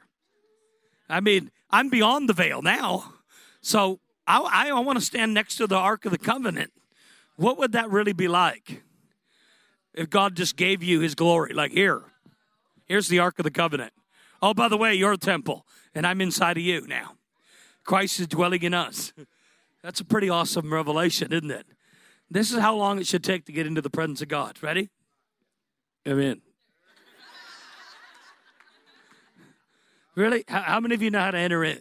[1.09, 3.13] I mean, I'm beyond the veil now.
[3.61, 6.73] So I, I want to stand next to the Ark of the Covenant.
[7.37, 8.85] What would that really be like
[9.93, 11.53] if God just gave you his glory?
[11.53, 12.03] Like, here,
[12.87, 13.93] here's the Ark of the Covenant.
[14.41, 17.17] Oh, by the way, you're a temple, and I'm inside of you now.
[17.83, 19.13] Christ is dwelling in us.
[19.83, 21.67] That's a pretty awesome revelation, isn't it?
[22.31, 24.59] This is how long it should take to get into the presence of God.
[24.63, 24.91] Ready?
[26.07, 26.43] Amen.
[30.15, 30.45] Really?
[30.49, 31.81] How, many of you know how to enter in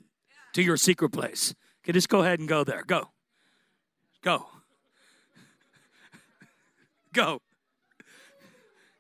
[0.54, 1.54] to your secret place?
[1.84, 2.84] Okay, just go ahead and go there.
[2.86, 3.10] Go.
[4.24, 4.48] Go.
[7.14, 7.42] go.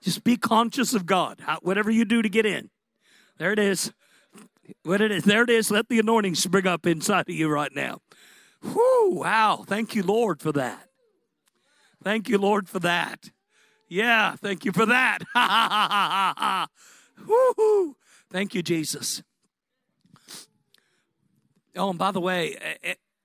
[0.01, 1.39] Just be conscious of God.
[1.41, 2.69] How, whatever you do to get in.
[3.37, 3.91] There it is.
[4.83, 5.23] What it is.
[5.23, 5.71] There it is.
[5.71, 7.99] Let the anointing spring up inside of you right now.
[8.61, 9.65] Whoo, wow.
[9.67, 10.89] Thank you, Lord, for that.
[12.03, 13.31] Thank you, Lord, for that.
[13.87, 15.19] Yeah, thank you for that.
[15.33, 16.67] Ha ha ha ha ha.
[17.27, 17.95] Woo!
[18.29, 19.23] Thank you, Jesus.
[21.75, 22.57] Oh, and by the way,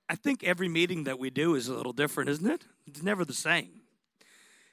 [0.09, 2.65] I think every meeting that we do is a little different, isn't it?
[2.87, 3.81] It's never the same.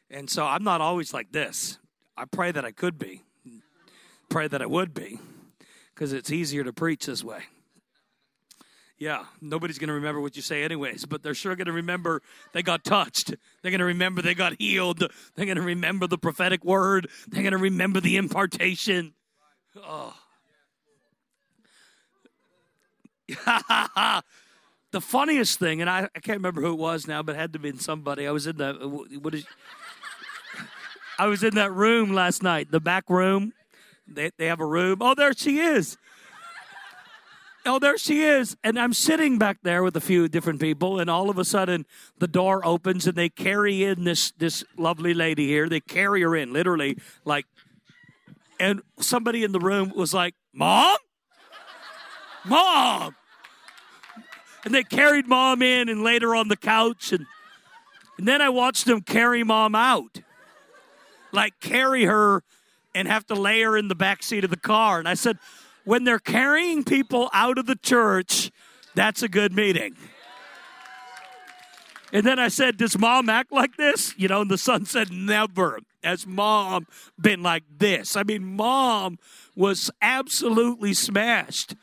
[0.09, 1.79] And so I'm not always like this.
[2.15, 3.23] I pray that I could be,
[4.29, 5.19] pray that I would be,
[5.93, 7.43] because it's easier to preach this way.
[8.97, 12.21] Yeah, nobody's going to remember what you say, anyways, but they're sure going to remember
[12.53, 13.35] they got touched.
[13.61, 14.99] They're going to remember they got healed.
[15.35, 17.09] They're going to remember the prophetic word.
[17.27, 19.13] They're going to remember the impartation.
[19.75, 20.13] Oh.
[24.91, 27.51] the funniest thing, and I, I can't remember who it was now, but it had
[27.53, 28.27] to have been somebody.
[28.27, 28.73] I was in the
[29.21, 29.45] what is
[31.19, 33.51] I was in that room last night, the back room.
[34.07, 34.99] They, they have a room.
[35.01, 35.97] Oh, there she is
[37.65, 38.55] oh, there she is.
[38.63, 41.85] And I'm sitting back there with a few different people, and all of a sudden
[42.19, 45.67] the door opens and they carry in this this lovely lady here.
[45.67, 47.45] They carry her in, literally, like
[48.59, 50.97] and somebody in the room was like, Mom?
[52.45, 53.15] Mom.
[54.63, 57.25] And they carried mom in and laid her on the couch and
[58.17, 60.21] and then I watched them carry mom out.
[61.31, 62.43] Like carry her
[62.93, 64.99] and have to lay her in the back seat of the car.
[64.99, 65.37] And I said,
[65.85, 68.51] when they're carrying people out of the church,
[68.93, 69.95] that's a good meeting.
[72.11, 74.13] And then I said, Does mom act like this?
[74.17, 75.79] You know, and the son said, Never.
[76.03, 76.85] Has mom
[77.19, 78.15] been like this?
[78.15, 79.17] I mean, mom
[79.55, 81.75] was absolutely smashed.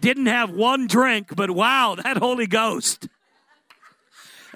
[0.00, 3.08] Didn't have one drink, but wow, that Holy Ghost.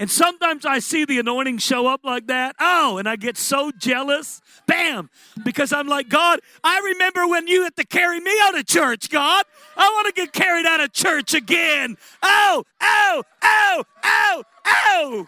[0.01, 2.57] And sometimes I see the anointing show up like that.
[2.59, 4.41] Oh, and I get so jealous.
[4.67, 5.11] Bam.
[5.45, 9.11] Because I'm like, God, I remember when you had to carry me out of church,
[9.11, 9.45] God.
[9.77, 11.99] I want to get carried out of church again.
[12.23, 15.27] Oh, oh, oh, oh, oh.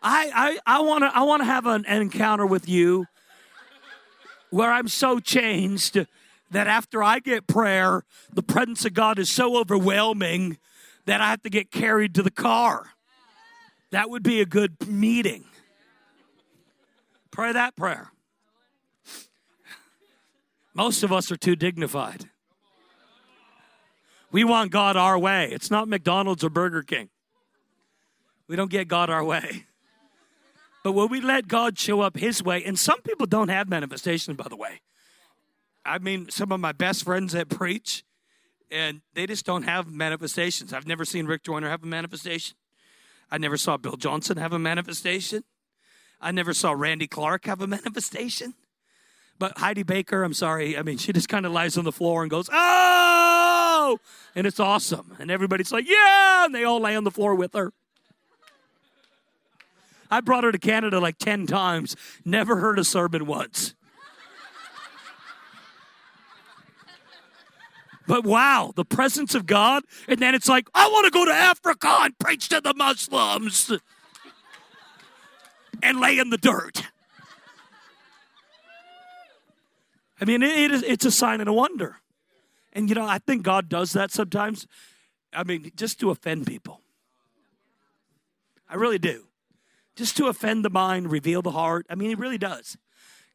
[0.00, 3.06] I, I, I want to I wanna have an, an encounter with you
[4.54, 5.98] where I'm so changed
[6.52, 10.58] that after I get prayer, the presence of God is so overwhelming
[11.06, 12.92] that I have to get carried to the car.
[13.90, 15.42] That would be a good meeting.
[17.32, 18.12] Pray that prayer.
[20.72, 22.26] Most of us are too dignified.
[24.30, 25.48] We want God our way.
[25.50, 27.08] It's not McDonald's or Burger King.
[28.46, 29.66] We don't get God our way.
[30.84, 34.36] But when we let God show up His way, and some people don't have manifestations,
[34.36, 34.82] by the way.
[35.84, 38.04] I mean, some of my best friends that preach,
[38.70, 40.72] and they just don't have manifestations.
[40.72, 42.56] I've never seen Rick Joyner have a manifestation.
[43.30, 45.44] I never saw Bill Johnson have a manifestation.
[46.20, 48.54] I never saw Randy Clark have a manifestation.
[49.38, 52.22] But Heidi Baker, I'm sorry, I mean, she just kind of lies on the floor
[52.22, 53.98] and goes, oh!
[54.34, 55.16] And it's awesome.
[55.18, 56.44] And everybody's like, yeah!
[56.44, 57.72] And they all lay on the floor with her.
[60.14, 63.74] I brought her to Canada like 10 times, never heard a sermon once.
[68.06, 69.82] But wow, the presence of God.
[70.06, 73.72] And then it's like, I want to go to Africa and preach to the Muslims
[75.82, 76.84] and lay in the dirt.
[80.20, 81.96] I mean, it is, it's a sign and a wonder.
[82.72, 84.68] And, you know, I think God does that sometimes.
[85.32, 86.82] I mean, just to offend people.
[88.68, 89.24] I really do
[89.96, 91.86] just to offend the mind, reveal the heart.
[91.88, 92.76] I mean, it really does.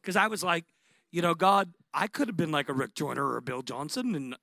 [0.00, 0.64] Because I was like,
[1.10, 4.14] you know, God, I could have been like a Rick Joyner or a Bill Johnson
[4.14, 4.36] and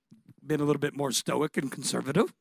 [0.46, 2.34] been a little bit more stoic and conservative.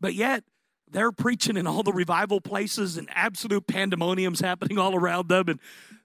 [0.00, 0.44] But yet,
[0.88, 5.48] they're preaching in all the revival places and absolute pandemonium's happening all around them.
[5.48, 5.60] And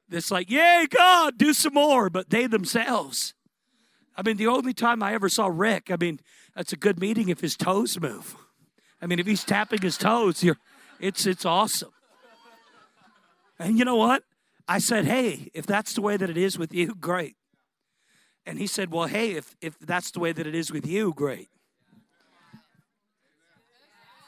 [0.10, 2.10] it's like, yay, God, do some more.
[2.10, 3.34] But they themselves,
[4.16, 6.20] I mean, the only time I ever saw Rick, I mean,
[6.56, 8.36] that's a good meeting if his toes move.
[9.02, 10.58] I mean, if he's tapping his toes, you're,
[11.00, 11.92] it's, it's awesome.
[13.62, 14.24] And you know what?
[14.68, 17.36] I said, hey, if that's the way that it is with you, great.
[18.46, 21.14] And he said, well, hey, if, if that's the way that it is with you,
[21.14, 21.50] great.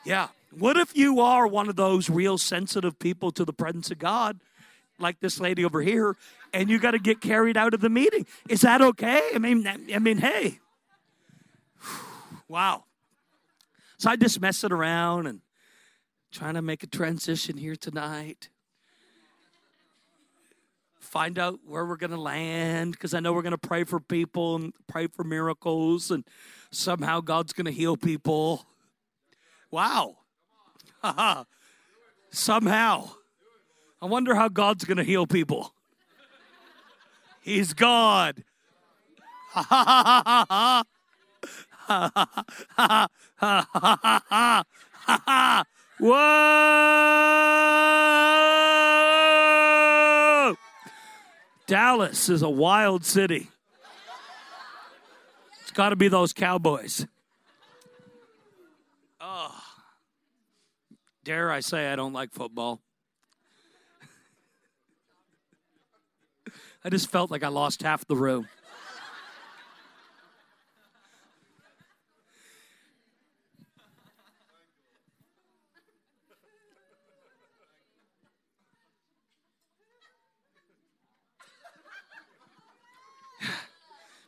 [0.06, 0.28] Yeah.
[0.52, 4.40] What if you are one of those real sensitive people to the presence of God,
[5.00, 6.16] like this lady over here,
[6.54, 8.28] and you got to get carried out of the meeting?
[8.50, 9.30] Is that okay?
[9.34, 10.60] I mean, I mean, hey,
[12.48, 12.84] wow.
[13.98, 15.42] So I just messing around and
[16.32, 18.50] trying to make a transition here tonight
[21.14, 24.00] find out where we're going to land because I know we're going to pray for
[24.00, 26.24] people and pray for miracles and
[26.72, 28.66] somehow God's going to heal people.
[29.70, 30.18] Wow.
[32.32, 33.12] somehow.
[34.02, 35.76] I wonder how God's going to heal people.
[37.44, 38.44] He's God.
[46.00, 47.04] Whoa!
[51.68, 53.50] Dallas is a wild city.
[55.62, 57.06] It's got to be those Cowboys.
[59.22, 59.56] Oh.
[61.24, 62.82] Dare I say I don't like football?
[66.84, 68.48] I just felt like I lost half the room.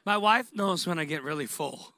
[0.05, 1.93] My wife knows when I get really full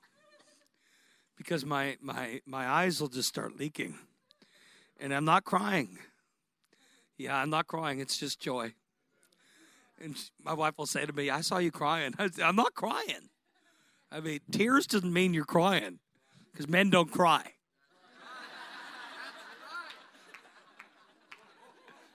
[1.35, 3.95] because my, my, my eyes will just start leaking.
[4.97, 5.97] And I'm not crying.
[7.17, 7.99] Yeah, I'm not crying.
[7.99, 8.73] It's just joy.
[10.01, 12.13] And my wife will say to me, I saw you crying.
[12.19, 13.29] I am not crying.
[14.09, 15.99] I mean, tears doesn't mean you're crying
[16.53, 17.43] because men don't cry.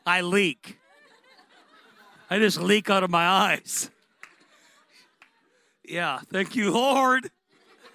[0.07, 0.79] I leak.
[2.31, 3.92] I just leak out of my eyes.
[5.93, 7.31] Yeah, thank you, Lord.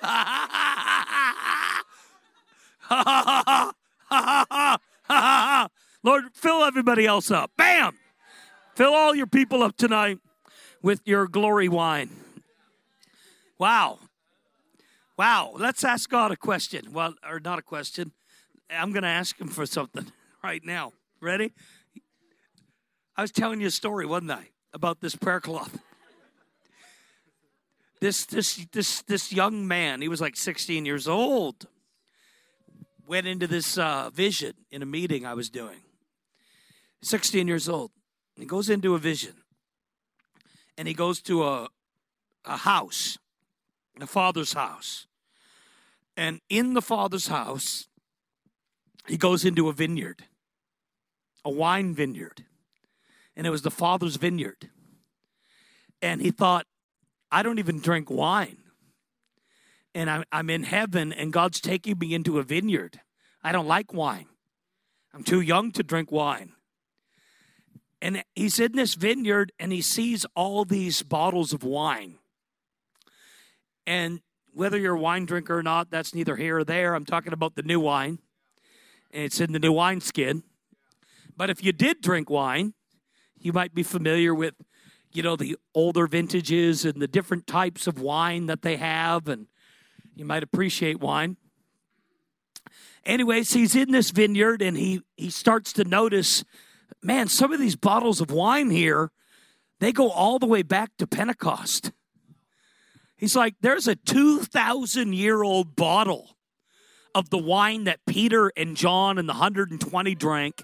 [6.04, 7.50] Lord, fill everybody else up.
[7.58, 7.98] Bam!
[8.76, 10.20] Fill all your people up tonight
[10.84, 12.12] with your glory wine.
[13.58, 13.98] Wow.
[15.18, 15.54] Wow.
[15.56, 16.94] Let's ask God a question.
[16.94, 18.12] Well, or not a question.
[18.70, 20.12] I'm going to ask him for something
[20.44, 20.94] right now.
[21.20, 21.52] Ready?
[23.16, 25.80] I was telling you a story, wasn't I, about this prayer cloth.
[28.00, 31.68] This this this this young man, he was like 16 years old,
[33.08, 35.82] went into this uh, vision in a meeting I was doing.
[37.02, 37.92] 16 years old.
[38.36, 39.34] He goes into a vision,
[40.78, 41.68] and he goes to a
[42.46, 43.18] a house,
[44.00, 45.08] a father's house,
[46.16, 47.88] and in the father's house,
[49.08, 50.24] he goes into a vineyard,
[51.44, 52.46] a wine vineyard,
[53.36, 54.70] and it was the father's vineyard.
[56.02, 56.66] And he thought,
[57.32, 58.58] I don't even drink wine.
[59.94, 63.00] And I'm, I'm in heaven, and God's taking me into a vineyard.
[63.44, 64.28] I don't like wine.
[65.14, 66.52] I'm too young to drink wine.
[68.02, 72.20] And he's in this vineyard and he sees all these bottles of wine.
[73.88, 74.22] And
[74.54, 76.94] whether you're a wine drinker or not, that's neither here or there.
[76.94, 78.20] I'm talking about the new wine,
[79.12, 80.44] and it's in the new wine skin.
[81.36, 82.74] But if you did drink wine,
[83.40, 84.56] you might be familiar with,
[85.18, 89.48] you know, the older vintages and the different types of wine that they have, and
[90.16, 91.38] you might appreciate wine.
[93.04, 96.44] Anyways, he's in this vineyard and he he starts to notice,
[97.02, 99.10] man, some of these bottles of wine here,
[99.80, 101.92] they go all the way back to Pentecost.
[103.16, 106.38] He's like, there's a 2,000 year old bottle
[107.16, 110.64] of the wine that Peter and John and the 120 drank,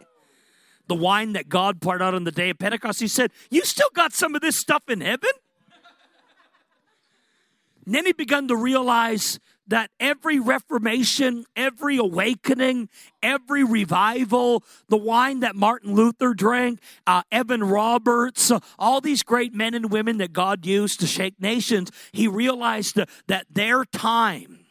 [0.87, 2.99] the wine that God poured out on the day of Pentecost.
[2.99, 5.31] He said, You still got some of this stuff in heaven?
[7.85, 12.89] And then he began to realize that every reformation, every awakening,
[13.21, 19.53] every revival, the wine that Martin Luther drank, uh, Evan Roberts, uh, all these great
[19.53, 24.65] men and women that God used to shake nations, he realized that their time,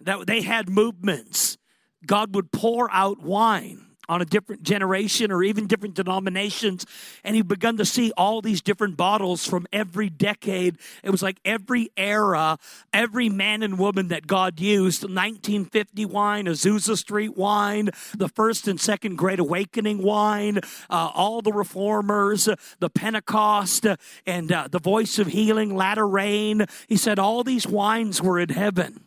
[0.00, 1.58] that they had movements,
[2.06, 6.84] God would pour out wine on a different generation or even different denominations.
[7.24, 10.78] And he begun to see all these different bottles from every decade.
[11.02, 12.58] It was like every era,
[12.92, 18.80] every man and woman that God used 1950 wine, Azusa Street wine, the first and
[18.80, 20.58] second Great Awakening wine,
[20.90, 22.48] uh, all the reformers,
[22.80, 23.86] the Pentecost,
[24.26, 26.66] and uh, the voice of healing, latter rain.
[26.88, 29.04] He said all these wines were in heaven.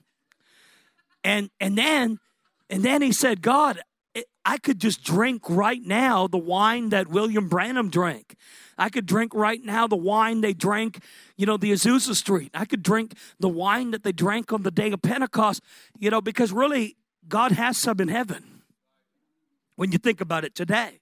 [1.24, 2.20] And, and then
[2.70, 3.80] and then he said, God,
[4.46, 8.36] I could just drink right now the wine that William Branham drank.
[8.78, 11.04] I could drink right now the wine they drank,
[11.36, 12.52] you know, the Azusa Street.
[12.54, 15.64] I could drink the wine that they drank on the day of Pentecost,
[15.98, 16.96] you know, because really,
[17.28, 18.62] God has some in heaven
[19.76, 21.00] when you think about it today.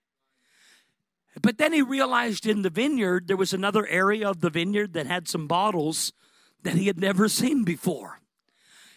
[1.42, 5.08] But then he realized in the vineyard, there was another area of the vineyard that
[5.08, 6.14] had some bottles
[6.62, 8.20] that he had never seen before.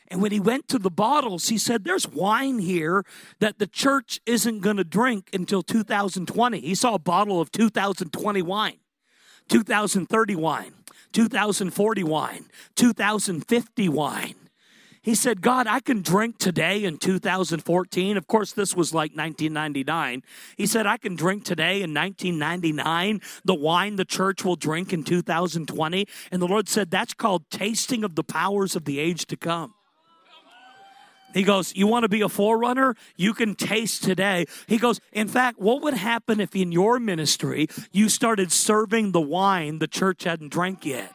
[0.09, 3.05] And when he went to the bottles, he said, There's wine here
[3.41, 6.61] that the church isn't going to drink until 2020.
[6.61, 8.79] He saw a bottle of 2020 wine,
[9.49, 10.75] 2030 wine,
[11.13, 14.35] 2040 wine, 2050 wine.
[15.07, 18.17] He said, God, I can drink today in 2014.
[18.17, 20.25] Of course, this was like 1999.
[20.57, 25.05] He said, I can drink today in 1999 the wine the church will drink in
[25.05, 26.09] 2020.
[26.33, 29.76] And the Lord said, That's called tasting of the powers of the age to come.
[31.37, 32.97] He goes, You want to be a forerunner?
[33.15, 34.47] You can taste today.
[34.67, 39.21] He goes, In fact, what would happen if in your ministry you started serving the
[39.21, 41.13] wine the church hadn't drank yet?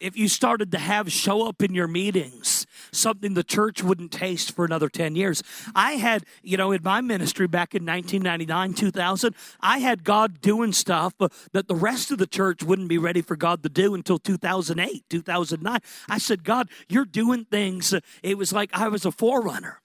[0.00, 2.57] If you started to have show up in your meetings
[2.92, 5.42] something the church wouldn't taste for another 10 years.
[5.74, 10.72] I had, you know, in my ministry back in 1999, 2000, I had God doing
[10.72, 11.14] stuff
[11.52, 15.04] that the rest of the church wouldn't be ready for God to do until 2008,
[15.08, 15.80] 2009.
[16.08, 17.94] I said, God, you're doing things.
[18.22, 19.80] It was like I was a forerunner.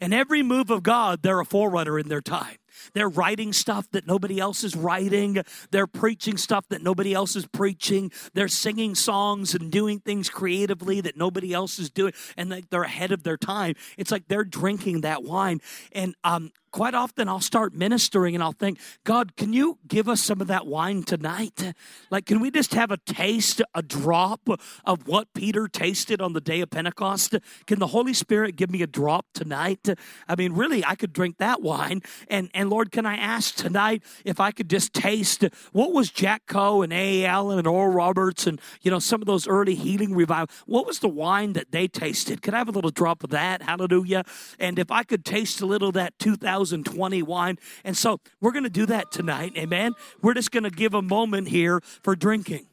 [0.00, 2.56] And every move of God, they're a forerunner in their time.
[2.94, 5.42] They're writing stuff that nobody else is writing.
[5.70, 8.10] They're preaching stuff that nobody else is preaching.
[8.34, 12.12] They're singing songs and doing things creatively that nobody else is doing.
[12.36, 13.74] And they're ahead of their time.
[13.96, 15.60] It's like they're drinking that wine.
[15.92, 20.22] And um, quite often I'll start ministering and I'll think, God, can you give us
[20.22, 21.74] some of that wine tonight?
[22.10, 24.48] Like, can we just have a taste, a drop
[24.84, 27.36] of what Peter tasted on the day of Pentecost?
[27.66, 29.88] Can the Holy Spirit give me a drop tonight?
[30.28, 32.02] I mean, really, I could drink that wine.
[32.28, 36.46] And, and Lord, can I ask tonight if I could just taste what was Jack
[36.46, 37.26] Coe and A.
[37.26, 40.54] Allen and Oral Roberts and, you know, some of those early healing revival?
[40.66, 42.40] What was the wine that they tasted?
[42.40, 43.62] Could I have a little drop of that?
[43.62, 44.24] Hallelujah.
[44.58, 47.58] And if I could taste a little of that 2020 wine.
[47.84, 49.52] And so we're going to do that tonight.
[49.56, 49.92] Amen.
[50.22, 52.66] We're just going to give a moment here for drinking,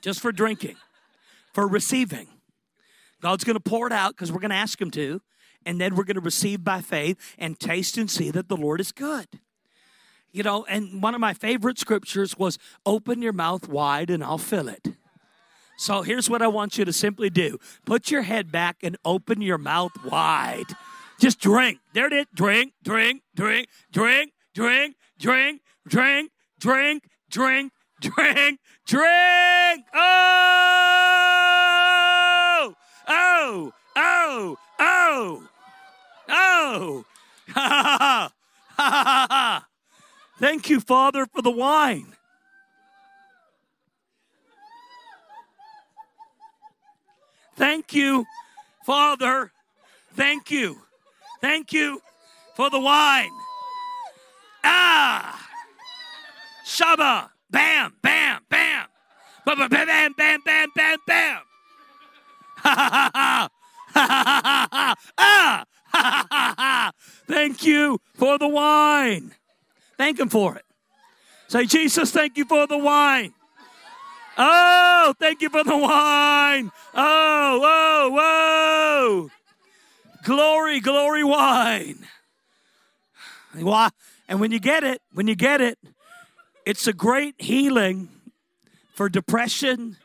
[0.00, 0.76] just for drinking,
[1.52, 2.28] for receiving.
[3.20, 5.20] God's going to pour it out because we're going to ask Him to.
[5.66, 8.80] And then we're going to receive by faith and taste and see that the Lord
[8.80, 9.26] is good.
[10.32, 14.38] You know, and one of my favorite scriptures was open your mouth wide and I'll
[14.38, 14.88] fill it.
[15.76, 19.42] So here's what I want you to simply do put your head back and open
[19.42, 20.66] your mouth wide.
[21.18, 21.80] Just drink.
[21.94, 22.26] There it is.
[22.34, 29.84] Drink, drink, drink, drink, drink, drink, drink, drink, drink, drink, drink.
[29.94, 30.76] Oh!
[33.08, 33.72] Oh!
[33.96, 34.58] Oh!
[34.78, 35.48] Oh!
[36.28, 37.04] Oh!
[37.48, 38.30] Ha ha ha!
[38.76, 39.66] Ha ha ha!
[40.38, 42.12] Thank you, Father, for the wine.
[47.56, 48.26] Thank you,
[48.84, 49.50] Father.
[50.14, 50.82] Thank you.
[51.40, 52.02] Thank you
[52.54, 53.30] for the wine.
[54.62, 55.48] Ah!
[56.66, 57.30] Shaba!
[57.50, 57.94] Bam!
[58.02, 58.42] Bam!
[58.50, 58.86] Bam!
[59.46, 59.56] Bam!
[59.58, 59.68] Bam!
[59.68, 60.12] Bam!
[60.16, 60.40] Bam!
[60.44, 60.68] Bam!
[60.74, 60.98] Bam!
[61.06, 61.38] bam.
[62.56, 63.48] Ha ha ha!
[63.94, 64.68] Ha ha ha ha!
[64.72, 64.94] Ah!
[65.18, 65.75] Ha ha!
[67.26, 69.32] Thank you for the wine.
[69.96, 70.64] Thank Him for it.
[71.48, 73.32] Say, Jesus, thank you for the wine.
[74.36, 76.72] Oh, thank you for the wine.
[76.92, 79.30] Oh, whoa, whoa.
[80.24, 82.04] Glory, glory wine.
[84.28, 85.78] And when you get it, when you get it,
[86.66, 88.08] it's a great healing
[88.92, 89.96] for depression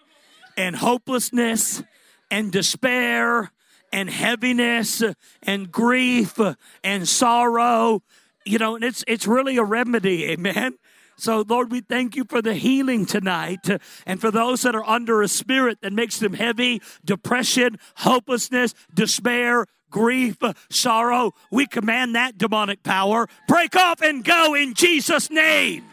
[0.56, 1.82] and hopelessness
[2.30, 3.52] and despair
[3.92, 5.04] and heaviness
[5.44, 6.40] and grief
[6.84, 8.04] and sorrow.
[8.46, 10.78] You know, and it's it's really a remedy, amen.
[11.18, 13.70] So, Lord, we thank you for the healing tonight.
[14.08, 19.68] And for those that are under a spirit that makes them heavy, depression, hopelessness, despair,
[19.92, 20.38] grief,
[20.72, 23.28] sorrow, we command that demonic power.
[23.48, 25.84] Break off and go in Jesus' name.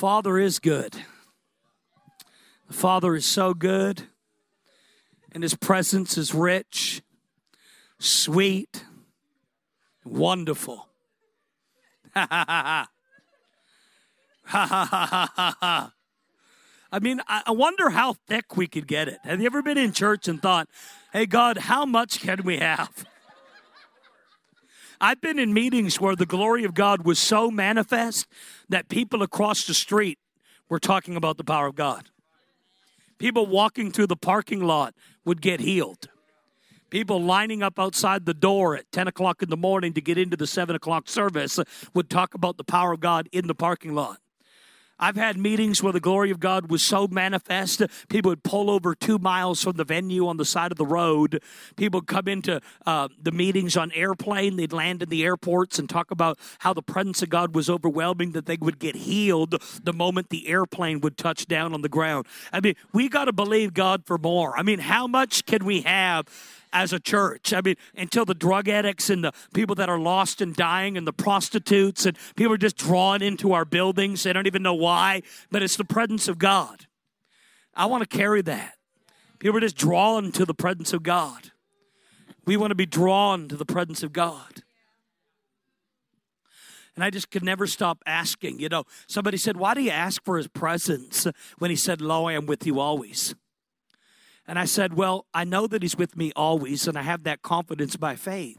[0.00, 0.96] Father is good.
[2.68, 4.04] The Father is so good,
[5.30, 7.02] and His presence is rich,
[7.98, 8.86] sweet,
[10.02, 10.88] wonderful.
[12.14, 12.88] Ha ha ha ha.
[14.46, 15.92] Ha ha ha ha.
[16.90, 19.18] I mean, I wonder how thick we could get it.
[19.22, 20.70] Have you ever been in church and thought,
[21.12, 23.04] hey, God, how much can we have?
[25.00, 28.26] I've been in meetings where the glory of God was so manifest
[28.68, 30.18] that people across the street
[30.68, 32.10] were talking about the power of God.
[33.18, 34.94] People walking through the parking lot
[35.24, 36.08] would get healed.
[36.90, 40.36] People lining up outside the door at 10 o'clock in the morning to get into
[40.36, 41.58] the 7 o'clock service
[41.94, 44.18] would talk about the power of God in the parking lot.
[45.00, 48.94] I've had meetings where the glory of God was so manifest, people would pull over
[48.94, 51.42] two miles from the venue on the side of the road.
[51.76, 54.56] People would come into uh, the meetings on airplane.
[54.56, 58.32] They'd land in the airports and talk about how the presence of God was overwhelming,
[58.32, 62.26] that they would get healed the moment the airplane would touch down on the ground.
[62.52, 64.56] I mean, we got to believe God for more.
[64.58, 66.26] I mean, how much can we have?
[66.72, 67.52] As a church.
[67.52, 71.06] I mean, until the drug addicts and the people that are lost and dying and
[71.06, 74.22] the prostitutes and people are just drawn into our buildings.
[74.22, 76.86] They don't even know why, but it's the presence of God.
[77.74, 78.74] I want to carry that.
[79.38, 81.50] People are just drawn to the presence of God.
[82.44, 84.62] We want to be drawn to the presence of God.
[86.94, 88.60] And I just could never stop asking.
[88.60, 91.26] You know, somebody said, Why do you ask for his presence
[91.58, 93.34] when he said, Lo, I am with you always?
[94.50, 97.40] And I said, Well, I know that He's with me always, and I have that
[97.40, 98.58] confidence by faith.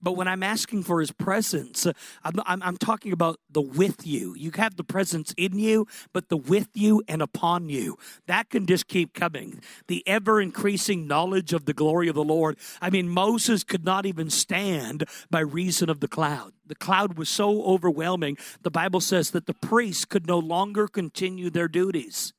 [0.00, 1.92] But when I'm asking for his presence, uh,
[2.22, 4.34] I'm, I'm, I'm, talking about the with you.
[4.36, 7.98] You have the presence in you, but the with you and upon you.
[8.26, 9.60] That can just keep coming.
[9.88, 12.56] The ever increasing knowledge of the glory of the Lord.
[12.80, 16.52] I mean, Moses could not even stand by reason of the cloud.
[16.66, 21.50] The cloud was so overwhelming, the Bible says that the priests could no longer continue
[21.50, 22.32] their duties.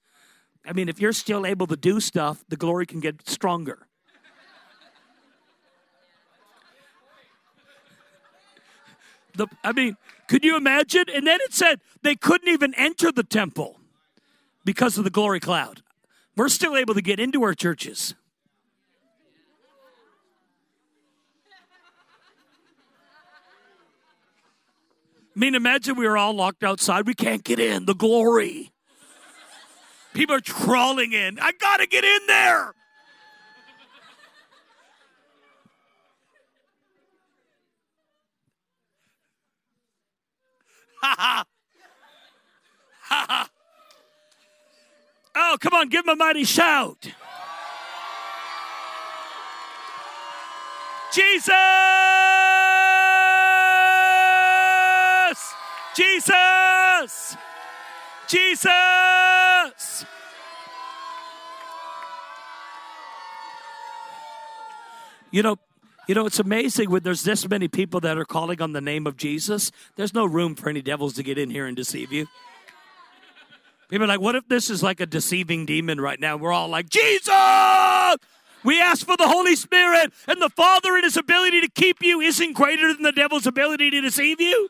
[0.66, 3.88] I mean, if you're still able to do stuff, the glory can get stronger.
[9.36, 9.98] The, I mean,
[10.28, 11.06] could you imagine?
[11.14, 13.80] And then it said they couldn't even enter the temple
[14.64, 15.82] because of the glory cloud.
[16.36, 18.16] We're still able to get into our churches.
[25.36, 27.08] I mean, imagine we were all locked outside.
[27.08, 27.86] We can't get in.
[27.86, 28.73] The glory.
[30.14, 31.40] People are crawling in.
[31.40, 32.74] I got to get in there.
[41.02, 41.46] Ha ha.
[43.02, 43.50] Ha ha.
[45.36, 47.08] Oh, come on, give him a mighty shout.
[51.14, 51.54] Jesus!
[55.96, 57.38] Jesus!
[58.28, 59.33] Jesus!
[65.34, 65.58] You know,
[66.08, 69.08] you know, it's amazing when there's this many people that are calling on the name
[69.08, 72.28] of Jesus, there's no room for any devils to get in here and deceive you.
[73.90, 76.38] People are like, what if this is like a deceiving demon right now?
[76.38, 77.34] We're all like, Jesus!
[78.64, 82.22] We ask for the Holy Spirit, and the Father in his ability to keep you
[82.22, 84.70] isn't greater than the devil's ability to deceive you.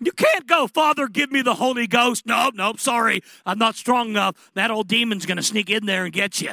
[0.00, 2.24] You can't go, Father, give me the Holy Ghost.
[2.24, 3.22] No, no, sorry.
[3.44, 4.50] I'm not strong enough.
[4.54, 6.52] That old demon's going to sneak in there and get you.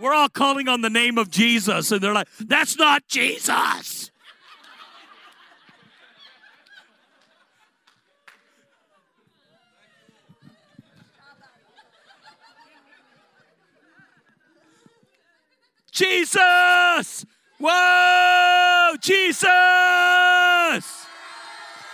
[0.00, 4.10] We're all calling on the name of Jesus, and they're like, that's not Jesus.
[15.92, 17.26] Jesus!
[17.58, 18.96] Whoa!
[19.02, 19.46] Jesus!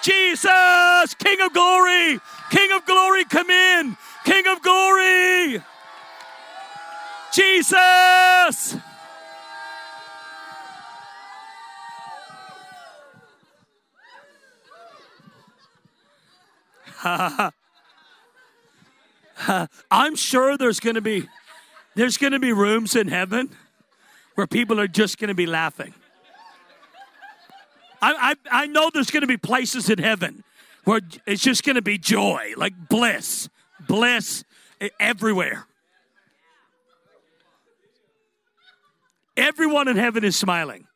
[0.02, 1.14] Jesus!
[1.14, 2.20] King of glory!
[2.50, 3.96] King of glory, come in!
[4.24, 5.60] King of glory!
[7.36, 8.76] Jesus!
[19.90, 21.28] I'm sure there's going to be
[21.94, 23.50] there's going to be rooms in heaven
[24.34, 25.92] where people are just going to be laughing.
[28.00, 30.42] I, I, I know there's going to be places in heaven
[30.84, 33.50] where it's just going to be joy, like bliss,
[33.86, 34.42] bliss
[34.98, 35.66] everywhere.
[39.36, 40.86] Everyone in heaven is smiling.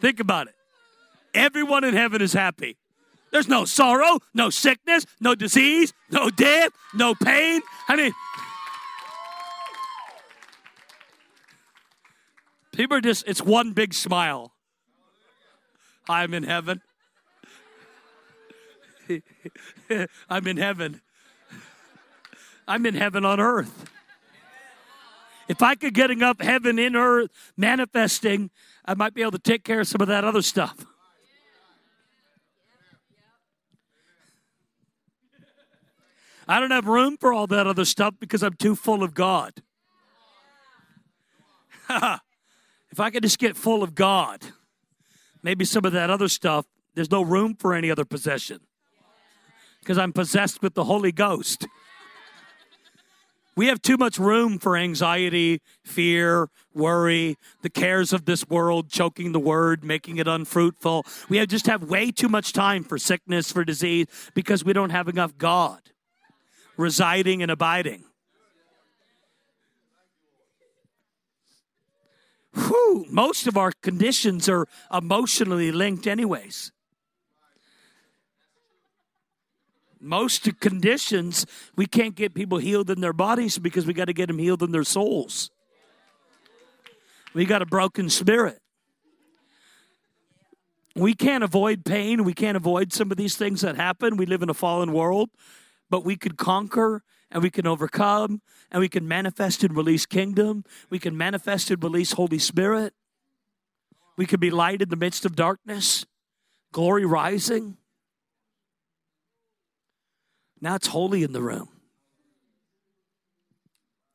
[0.00, 0.54] Think about it.
[1.34, 2.76] Everyone in heaven is happy.
[3.30, 7.60] There's no sorrow, no sickness, no disease, no death, no pain.
[7.88, 8.12] I mean,
[12.80, 14.54] People are just, it's one big smile.
[16.08, 16.80] I'm in heaven.
[20.30, 21.02] I'm in heaven.
[22.66, 23.90] I'm in heaven on earth.
[25.50, 28.50] If I could get enough heaven in earth manifesting,
[28.84, 30.86] I might be able to take care of some of that other stuff.
[36.46, 39.54] I don't have room for all that other stuff because I'm too full of God.
[42.92, 44.42] If I could just get full of God,
[45.44, 48.58] maybe some of that other stuff, there's no room for any other possession
[49.78, 51.68] because I'm possessed with the Holy Ghost.
[53.60, 59.32] We have too much room for anxiety, fear, worry, the cares of this world, choking
[59.32, 61.04] the word, making it unfruitful.
[61.28, 64.88] We have just have way too much time for sickness, for disease, because we don't
[64.88, 65.82] have enough God
[66.78, 68.04] residing and abiding.
[72.54, 76.72] whew, most of our conditions are emotionally linked, anyways.
[80.00, 81.44] Most conditions,
[81.76, 84.62] we can't get people healed in their bodies because we got to get them healed
[84.62, 85.50] in their souls.
[87.34, 88.60] We got a broken spirit.
[90.96, 92.24] We can't avoid pain.
[92.24, 94.16] We can't avoid some of these things that happen.
[94.16, 95.30] We live in a fallen world,
[95.88, 98.40] but we could conquer and we can overcome
[98.70, 100.64] and we can manifest and release kingdom.
[100.88, 102.94] We can manifest and release Holy Spirit.
[104.16, 106.04] We can be light in the midst of darkness,
[106.72, 107.76] glory rising.
[110.60, 111.68] Now it's holy in the room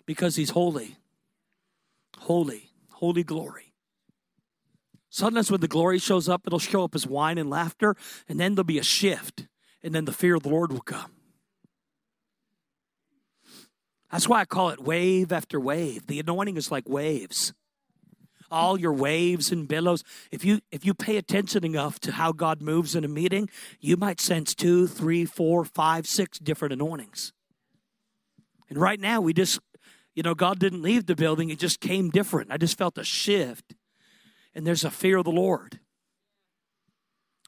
[0.05, 0.97] because he's holy.
[2.19, 3.73] Holy, holy glory.
[5.09, 7.95] Sometimes when the glory shows up, it'll show up as wine and laughter,
[8.27, 9.47] and then there'll be a shift,
[9.81, 11.11] and then the fear of the Lord will come.
[14.11, 16.07] That's why I call it wave after wave.
[16.07, 17.53] The anointing is like waves.
[18.51, 20.03] All your waves and billows.
[20.31, 23.97] If you if you pay attention enough to how God moves in a meeting, you
[23.97, 27.33] might sense two, three, four, five, six different anointings.
[28.69, 29.59] And right now we just,
[30.15, 32.51] you know, God didn't leave the building, it just came different.
[32.51, 33.75] I just felt a shift.
[34.53, 35.79] And there's a fear of the Lord.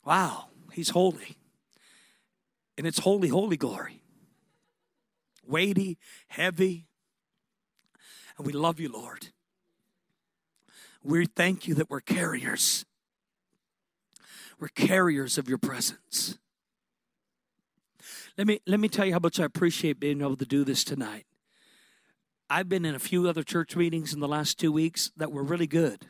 [0.04, 1.38] Wow, he's holy.
[2.78, 4.04] And it's holy, holy glory
[5.48, 6.88] weighty, heavy.
[8.38, 9.30] And we love you, Lord.
[11.04, 12.86] We thank you that we're carriers.
[14.60, 16.38] We're carriers of your presence.
[18.38, 20.84] Let me let me tell you how much I appreciate being able to do this
[20.84, 21.26] tonight.
[22.50, 25.44] I've been in a few other church meetings in the last 2 weeks that were
[25.44, 26.08] really good.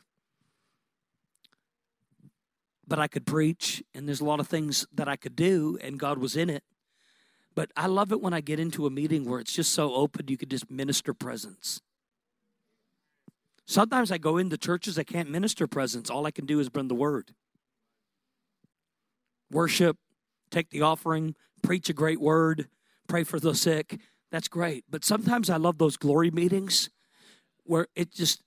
[2.87, 5.99] But I could preach and there's a lot of things that I could do and
[5.99, 6.63] God was in it.
[7.55, 10.27] But I love it when I get into a meeting where it's just so open
[10.27, 11.81] you could just minister presence.
[13.67, 16.09] Sometimes I go into churches I can't minister presence.
[16.09, 17.33] All I can do is bring the word.
[19.51, 19.97] Worship,
[20.49, 22.69] take the offering, preach a great word,
[23.07, 23.99] pray for the sick.
[24.31, 24.85] That's great.
[24.89, 26.89] But sometimes I love those glory meetings
[27.65, 28.41] where it just,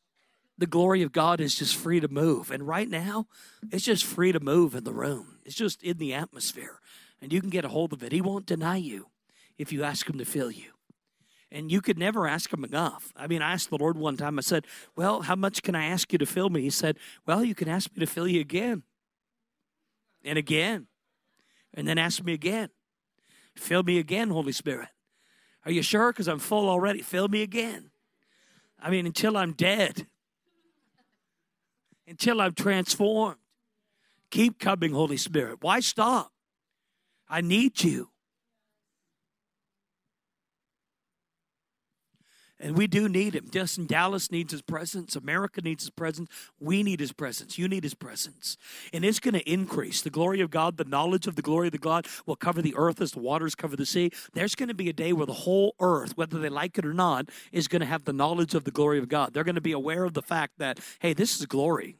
[0.57, 2.51] the glory of God is just free to move.
[2.51, 3.27] And right now,
[3.71, 6.81] it's just free to move in the room, it's just in the atmosphere.
[7.21, 8.13] And you can get a hold of it.
[8.13, 9.09] He won't deny you
[9.59, 10.73] if you ask Him to fill you.
[11.53, 13.13] And you could never ask Him enough.
[13.17, 15.87] I mean, I asked the Lord one time, I said, Well, how much can I
[15.87, 16.63] ask you to fill me?
[16.63, 18.85] He said, Well, you can ask me to fill you again
[20.25, 20.87] and again,
[21.75, 22.69] and then ask me again.
[23.57, 24.89] Fill me again, Holy Spirit.
[25.65, 26.13] Are you sure?
[26.13, 27.03] Because I'm full already.
[27.03, 27.91] Fill me again.
[28.79, 30.07] I mean, until I'm dead,
[32.07, 33.37] until I'm transformed.
[34.31, 35.59] Keep coming, Holy Spirit.
[35.61, 36.33] Why stop?
[37.29, 38.10] I need you.
[42.63, 43.49] And we do need him.
[43.51, 45.17] Justin Dallas needs his presence.
[45.17, 46.29] America needs his presence.
[46.61, 47.59] We need his presence.
[47.59, 48.59] You need his presence.
[48.93, 50.03] And it's going to increase.
[50.03, 52.75] The glory of God, the knowledge of the glory of the God will cover the
[52.77, 54.11] earth as the waters cover the sea.
[54.35, 56.93] There's going to be a day where the whole earth, whether they like it or
[56.93, 59.33] not, is going to have the knowledge of the glory of God.
[59.33, 61.97] They're going to be aware of the fact that, hey, this is glory.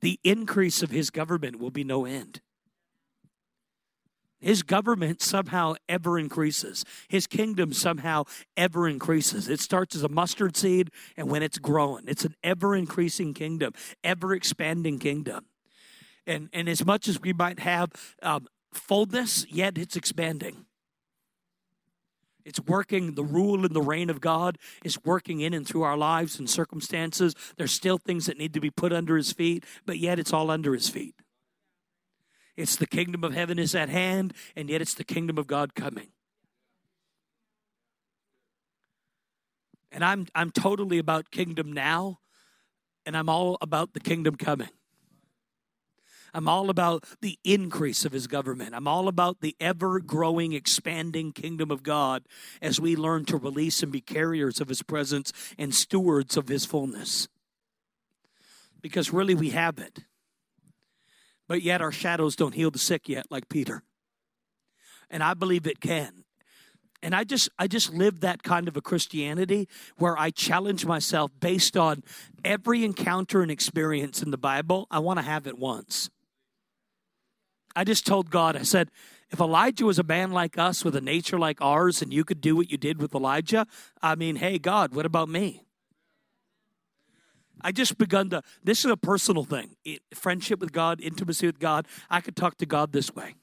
[0.00, 2.40] The increase of his government will be no end.
[4.44, 6.84] His government somehow ever increases.
[7.08, 8.24] His kingdom somehow
[8.58, 9.48] ever increases.
[9.48, 13.72] It starts as a mustard seed, and when it's growing, it's an ever increasing kingdom,
[14.04, 15.46] ever expanding kingdom.
[16.26, 17.90] And, and as much as we might have
[18.22, 20.66] um, fullness, yet it's expanding.
[22.44, 25.96] It's working, the rule and the reign of God is working in and through our
[25.96, 27.34] lives and circumstances.
[27.56, 30.50] There's still things that need to be put under his feet, but yet it's all
[30.50, 31.14] under his feet.
[32.56, 35.74] It's the kingdom of heaven is at hand, and yet it's the kingdom of God
[35.74, 36.08] coming.
[39.90, 42.20] And I'm I'm totally about kingdom now,
[43.06, 44.70] and I'm all about the kingdom coming.
[46.36, 48.74] I'm all about the increase of his government.
[48.74, 52.24] I'm all about the ever growing, expanding kingdom of God
[52.60, 56.64] as we learn to release and be carriers of his presence and stewards of his
[56.64, 57.28] fullness.
[58.80, 60.00] Because really, we have it
[61.48, 63.82] but yet our shadows don't heal the sick yet like peter.
[65.10, 66.24] And i believe it can.
[67.02, 71.30] And i just i just live that kind of a christianity where i challenge myself
[71.40, 72.02] based on
[72.44, 74.86] every encounter and experience in the bible.
[74.90, 76.10] I want to have it once.
[77.76, 78.90] I just told god i said
[79.30, 82.40] if elijah was a man like us with a nature like ours and you could
[82.40, 83.66] do what you did with elijah
[84.00, 85.63] i mean hey god what about me
[87.64, 89.76] I just begun to, this is a personal thing.
[89.86, 91.88] It, friendship with God, intimacy with God.
[92.10, 93.34] I could talk to God this way.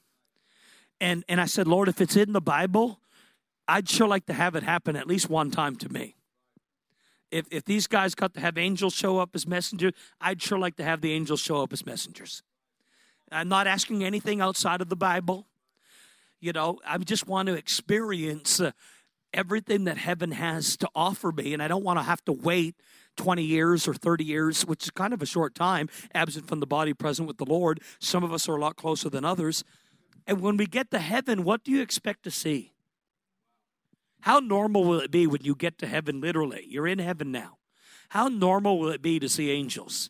[1.01, 2.99] And, and I said, Lord, if it's in the Bible,
[3.67, 6.15] I'd sure like to have it happen at least one time to me.
[7.32, 10.76] If, if these guys got to have angels show up as messengers, I'd sure like
[10.76, 12.43] to have the angels show up as messengers.
[13.32, 15.47] I'm not asking anything outside of the Bible.
[16.39, 18.72] You know, I just want to experience uh,
[19.34, 22.76] everything that heaven has to offer me, and I don't want to have to wait
[23.18, 26.68] 20 years or 30 years, which is kind of a short time, absent from the
[26.68, 27.82] body, present with the Lord.
[27.99, 29.64] Some of us are a lot closer than others.
[30.28, 32.74] And when we get to heaven, what do you expect to see?
[34.22, 36.66] How normal will it be when you get to heaven, literally?
[36.68, 37.57] You're in heaven now.
[38.09, 40.09] How normal will it be to see angels?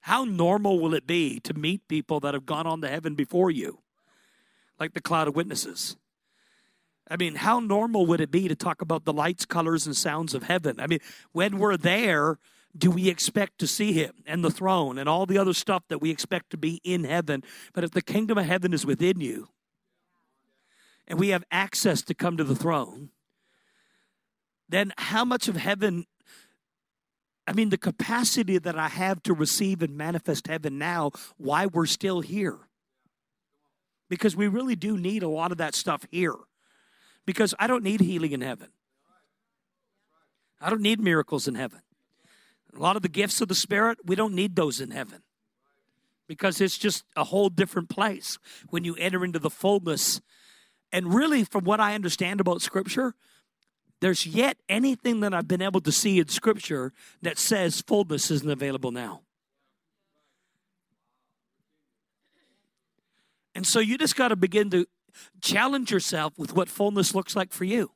[0.00, 3.52] How normal will it be to meet people that have gone on to heaven before
[3.52, 3.82] you,
[4.80, 5.96] like the cloud of witnesses?
[7.10, 10.34] I mean, how normal would it be to talk about the lights, colors, and sounds
[10.34, 10.80] of heaven?
[10.80, 11.00] I mean,
[11.32, 12.38] when we're there,
[12.76, 16.00] do we expect to see him and the throne and all the other stuff that
[16.00, 17.42] we expect to be in heaven?
[17.72, 19.48] But if the kingdom of heaven is within you
[21.06, 23.10] and we have access to come to the throne,
[24.68, 26.06] then how much of heaven
[27.44, 31.86] I mean, the capacity that I have to receive and manifest heaven now, why we're
[31.86, 32.60] still here.
[34.08, 36.36] Because we really do need a lot of that stuff here
[37.26, 38.68] because I don't need healing in heaven.
[40.60, 41.80] I don't need miracles in heaven.
[42.74, 45.22] A lot of the gifts of the Spirit, we don't need those in heaven
[46.26, 48.38] because it's just a whole different place
[48.70, 50.20] when you enter into the fullness.
[50.90, 53.14] And really, from what I understand about Scripture,
[54.00, 58.50] there's yet anything that I've been able to see in Scripture that says fullness isn't
[58.50, 59.22] available now.
[63.54, 64.86] And so you just got to begin to
[65.40, 67.92] challenge yourself with what fullness looks like for you.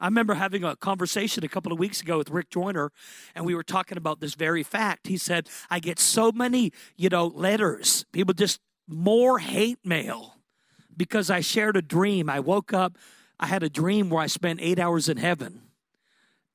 [0.00, 2.92] I remember having a conversation a couple of weeks ago with Rick Joyner,
[3.34, 5.08] and we were talking about this very fact.
[5.08, 10.36] He said, I get so many, you know, letters, people just more hate mail
[10.96, 12.30] because I shared a dream.
[12.30, 12.96] I woke up,
[13.40, 15.62] I had a dream where I spent eight hours in heaven.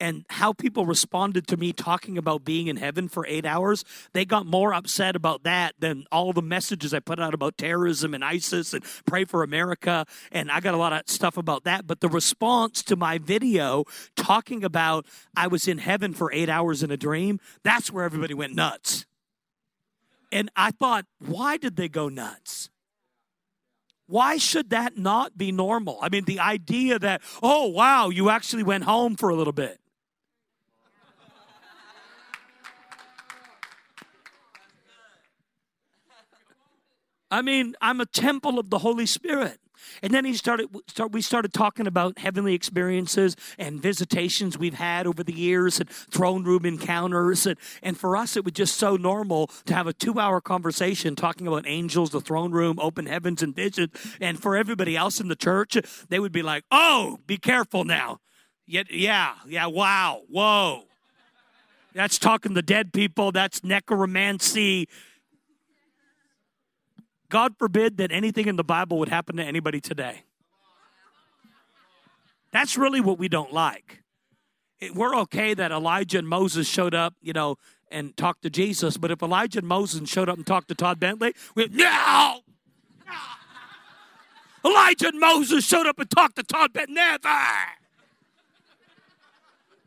[0.03, 4.25] And how people responded to me talking about being in heaven for eight hours, they
[4.25, 8.21] got more upset about that than all the messages I put out about terrorism and
[8.21, 10.05] ISIS and pray for America.
[10.29, 11.87] And I got a lot of stuff about that.
[11.87, 13.85] But the response to my video
[14.17, 15.05] talking about
[15.37, 19.05] I was in heaven for eight hours in a dream, that's where everybody went nuts.
[20.33, 22.69] And I thought, why did they go nuts?
[24.07, 25.97] Why should that not be normal?
[26.01, 29.79] I mean, the idea that, oh, wow, you actually went home for a little bit.
[37.33, 39.57] I mean, I'm a temple of the Holy Spirit.
[40.03, 45.07] And then he started, start, we started talking about heavenly experiences and visitations we've had
[45.07, 47.47] over the years and throne room encounters.
[47.47, 51.15] And, and for us, it was just so normal to have a two hour conversation
[51.15, 53.89] talking about angels, the throne room, open heavens, and visions.
[54.21, 55.75] And for everybody else in the church,
[56.09, 58.19] they would be like, oh, be careful now.
[58.67, 60.83] Yeah, yeah, yeah, wow, whoa.
[61.95, 63.31] That's talking to dead people.
[63.31, 64.87] That's necromancy.
[67.33, 70.21] God forbid that anything in the Bible would happen to anybody today.
[72.51, 74.03] That's really what we don't like.
[74.79, 77.55] It, we're okay that Elijah and Moses showed up, you know,
[77.89, 80.99] and talked to Jesus, but if Elijah and Moses showed up and talked to Todd
[80.99, 82.41] Bentley, we no!
[84.63, 86.93] Elijah and Moses showed up and talked to Todd Bentley.
[86.93, 87.29] Never!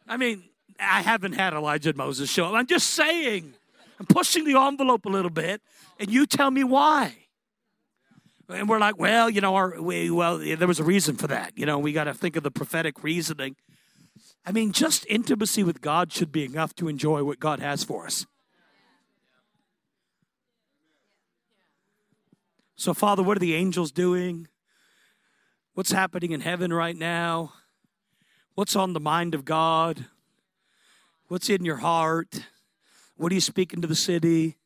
[0.09, 0.42] I mean,
[0.80, 2.55] I haven't had Elijah and Moses show up.
[2.55, 3.55] I'm just saying.
[4.01, 5.62] I'm pushing the envelope a little bit,
[6.01, 7.26] and you tell me why.
[8.49, 11.53] And we're like, well, you know, our, we, well, there was a reason for that.
[11.57, 13.57] You know, we got to think of the prophetic reasoning.
[14.44, 18.07] I mean, just intimacy with God should be enough to enjoy what God has for
[18.07, 18.26] us.
[22.76, 24.47] So, Father, what are the angels doing?
[25.74, 27.53] What's happening in heaven right now?
[28.55, 30.07] What's on the mind of God?
[31.28, 32.47] What's in your heart?
[33.16, 34.59] What are you speaking to the city?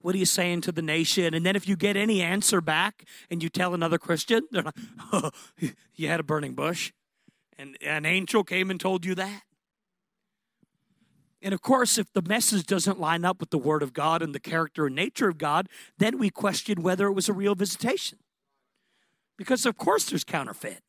[0.00, 1.34] What are you saying to the nation?
[1.34, 4.78] And then if you get any answer back and you tell another Christian, they're like,
[5.12, 5.30] oh,
[5.94, 6.92] you had a burning bush.
[7.58, 9.42] And an angel came and told you that.
[11.42, 14.34] And of course, if the message doesn't line up with the Word of God and
[14.34, 18.18] the character and nature of God, then we question whether it was a real visitation.
[19.36, 20.82] Because, of course, there's counterfeit.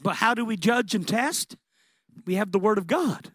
[0.00, 1.56] But how do we judge and test?
[2.24, 3.32] We have the Word of God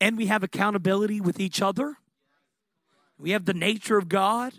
[0.00, 1.98] and we have accountability with each other.
[3.18, 4.54] We have the nature of God.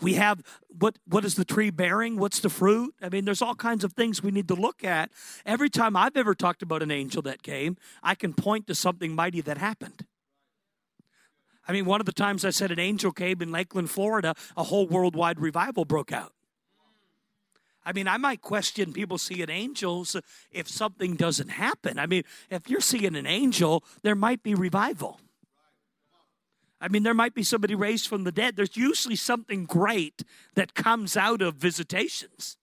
[0.00, 2.18] We have what what is the tree bearing?
[2.18, 2.94] What's the fruit?
[3.00, 5.10] I mean, there's all kinds of things we need to look at.
[5.46, 9.14] Every time I've ever talked about an angel that came, I can point to something
[9.14, 10.06] mighty that happened.
[11.66, 14.64] I mean, one of the times I said an angel came in Lakeland, Florida, a
[14.64, 16.33] whole worldwide revival broke out.
[17.84, 20.16] I mean, I might question people seeing angels
[20.50, 21.98] if something doesn't happen.
[21.98, 25.20] I mean, if you're seeing an angel, there might be revival.
[26.80, 28.56] I mean, there might be somebody raised from the dead.
[28.56, 30.22] There's usually something great
[30.54, 32.56] that comes out of visitations.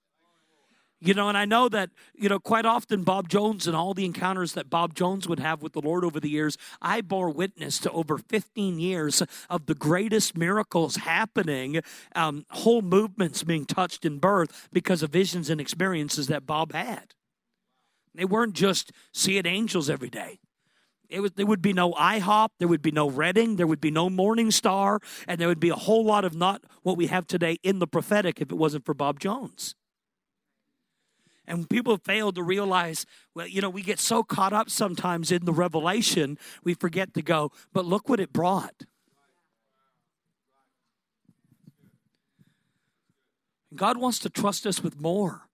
[1.03, 4.05] You know, and I know that, you know, quite often Bob Jones and all the
[4.05, 7.79] encounters that Bob Jones would have with the Lord over the years, I bore witness
[7.79, 11.81] to over 15 years of the greatest miracles happening,
[12.13, 17.15] um, whole movements being touched in birth because of visions and experiences that Bob had.
[18.13, 20.37] They weren't just seeing angels every day.
[21.09, 23.91] It was, there would be no IHOP, there would be no Redding, there would be
[23.91, 27.25] no Morning Star, and there would be a whole lot of not what we have
[27.25, 29.75] today in the prophetic if it wasn't for Bob Jones.
[31.51, 35.43] And people fail to realize, well, you know, we get so caught up sometimes in
[35.43, 38.85] the revelation, we forget to go, but look what it brought.
[43.75, 45.49] God wants to trust us with more.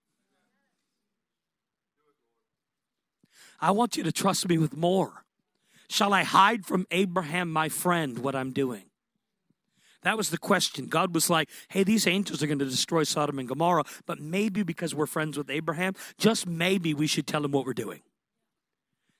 [3.59, 5.25] I want you to trust me with more.
[5.89, 8.86] Shall I hide from Abraham, my friend, what I'm doing?
[10.07, 10.85] That was the question.
[10.85, 14.63] God was like, hey, these angels are going to destroy Sodom and Gomorrah, but maybe
[14.63, 17.99] because we're friends with Abraham, just maybe we should tell him what we're doing.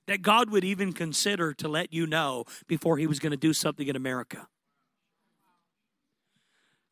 [0.08, 3.52] That God would even consider to let you know before he was going to do
[3.52, 4.48] something in America.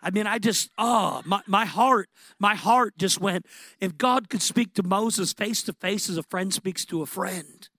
[0.02, 3.46] I mean, I just, oh, my, my heart, my heart just went,
[3.80, 7.06] if God could speak to Moses face to face as a friend speaks to a
[7.06, 7.70] friend,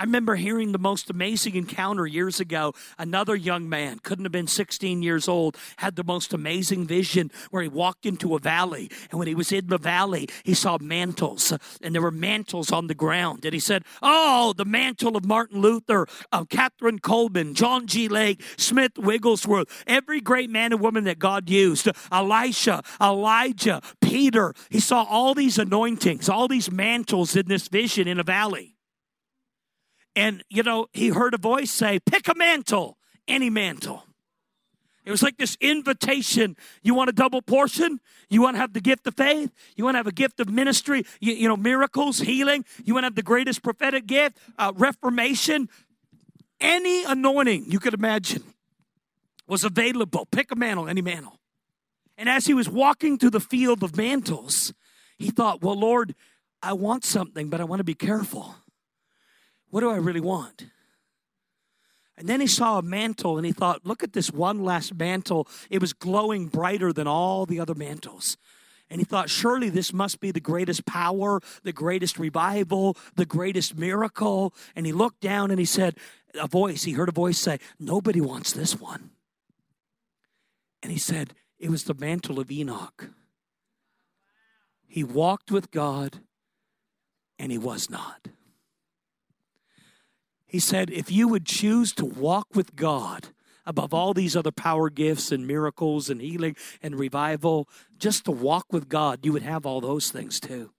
[0.00, 2.72] I remember hearing the most amazing encounter years ago.
[2.98, 7.62] Another young man, couldn't have been 16 years old, had the most amazing vision where
[7.62, 8.90] he walked into a valley.
[9.10, 12.72] And when he was in the valley, he saw mantles, uh, and there were mantles
[12.72, 13.44] on the ground.
[13.44, 18.08] And he said, Oh, the mantle of Martin Luther, of Kathryn Kuhlman, John G.
[18.08, 24.54] Lake, Smith Wigglesworth, every great man and woman that God used, Elisha, Elijah, Peter.
[24.70, 28.76] He saw all these anointings, all these mantles in this vision in a valley.
[30.16, 32.98] And, you know, he heard a voice say, Pick a mantle,
[33.28, 34.04] any mantle.
[35.04, 36.56] It was like this invitation.
[36.82, 38.00] You want a double portion?
[38.28, 39.50] You want to have the gift of faith?
[39.74, 41.04] You want to have a gift of ministry?
[41.20, 42.64] You, you know, miracles, healing?
[42.84, 44.36] You want to have the greatest prophetic gift?
[44.58, 45.68] Uh, reformation?
[46.60, 48.42] Any anointing you could imagine
[49.46, 50.26] was available.
[50.26, 51.40] Pick a mantle, any mantle.
[52.18, 54.74] And as he was walking through the field of mantles,
[55.16, 56.14] he thought, Well, Lord,
[56.62, 58.54] I want something, but I want to be careful.
[59.70, 60.66] What do I really want?
[62.16, 65.48] And then he saw a mantle and he thought, look at this one last mantle.
[65.70, 68.36] It was glowing brighter than all the other mantles.
[68.90, 73.78] And he thought, surely this must be the greatest power, the greatest revival, the greatest
[73.78, 74.52] miracle.
[74.76, 75.96] And he looked down and he said,
[76.34, 79.10] a voice, he heard a voice say, Nobody wants this one.
[80.82, 83.10] And he said, It was the mantle of Enoch.
[84.86, 86.18] He walked with God
[87.38, 88.28] and he was not.
[90.50, 93.28] He said, if you would choose to walk with God
[93.64, 98.66] above all these other power gifts and miracles and healing and revival, just to walk
[98.72, 100.72] with God, you would have all those things too.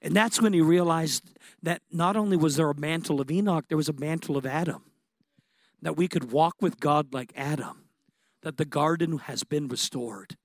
[0.00, 3.76] And that's when he realized that not only was there a mantle of Enoch, there
[3.76, 4.84] was a mantle of Adam.
[5.82, 7.90] That we could walk with God like Adam,
[8.40, 10.38] that the garden has been restored.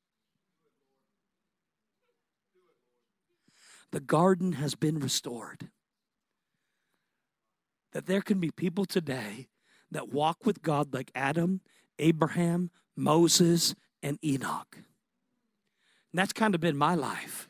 [3.91, 5.69] The garden has been restored.
[7.91, 9.49] That there can be people today
[9.91, 11.61] that walk with God like Adam,
[11.99, 14.75] Abraham, Moses, and Enoch.
[14.75, 17.49] And that's kind of been my life.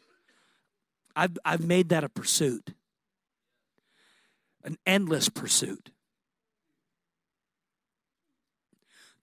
[1.16, 2.74] I've, I've made that a pursuit,
[4.64, 5.92] an endless pursuit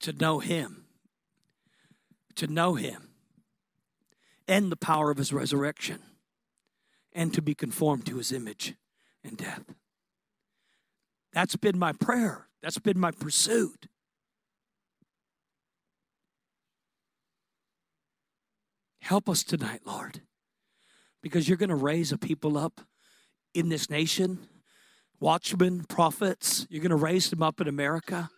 [0.00, 0.84] to know Him,
[2.36, 3.08] to know Him,
[4.46, 6.00] and the power of His resurrection
[7.18, 8.76] and to be conformed to his image
[9.24, 9.64] and death.
[11.32, 12.46] That's been my prayer.
[12.62, 13.88] That's been my pursuit.
[19.00, 20.20] Help us tonight, Lord,
[21.20, 22.82] because you're going to raise a people up
[23.52, 24.38] in this nation,
[25.18, 26.68] watchmen, prophets.
[26.70, 28.30] You're going to raise them up in America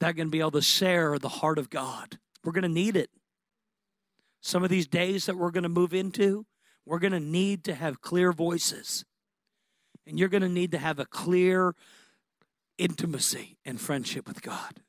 [0.00, 2.18] that are going to be able to share the heart of God.
[2.42, 3.10] We're going to need it.
[4.40, 6.46] Some of these days that we're going to move into,
[6.86, 9.04] we're going to need to have clear voices.
[10.06, 11.74] And you're going to need to have a clear
[12.76, 14.80] intimacy and friendship with God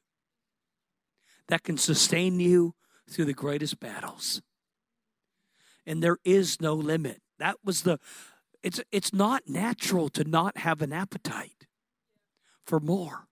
[1.47, 2.73] that can sustain you
[3.09, 4.41] through the greatest battles.
[5.85, 7.21] And there is no limit.
[7.37, 7.99] That was the
[8.63, 11.67] it's it's not natural to not have an appetite
[12.65, 13.27] for more.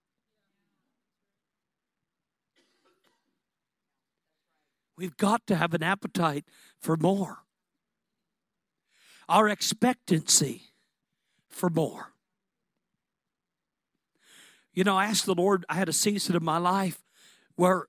[4.96, 6.46] We've got to have an appetite
[6.80, 7.43] for more
[9.28, 10.64] our expectancy
[11.50, 12.14] for more.
[14.74, 17.04] You know, I asked the Lord, I had a season of my life
[17.56, 17.88] where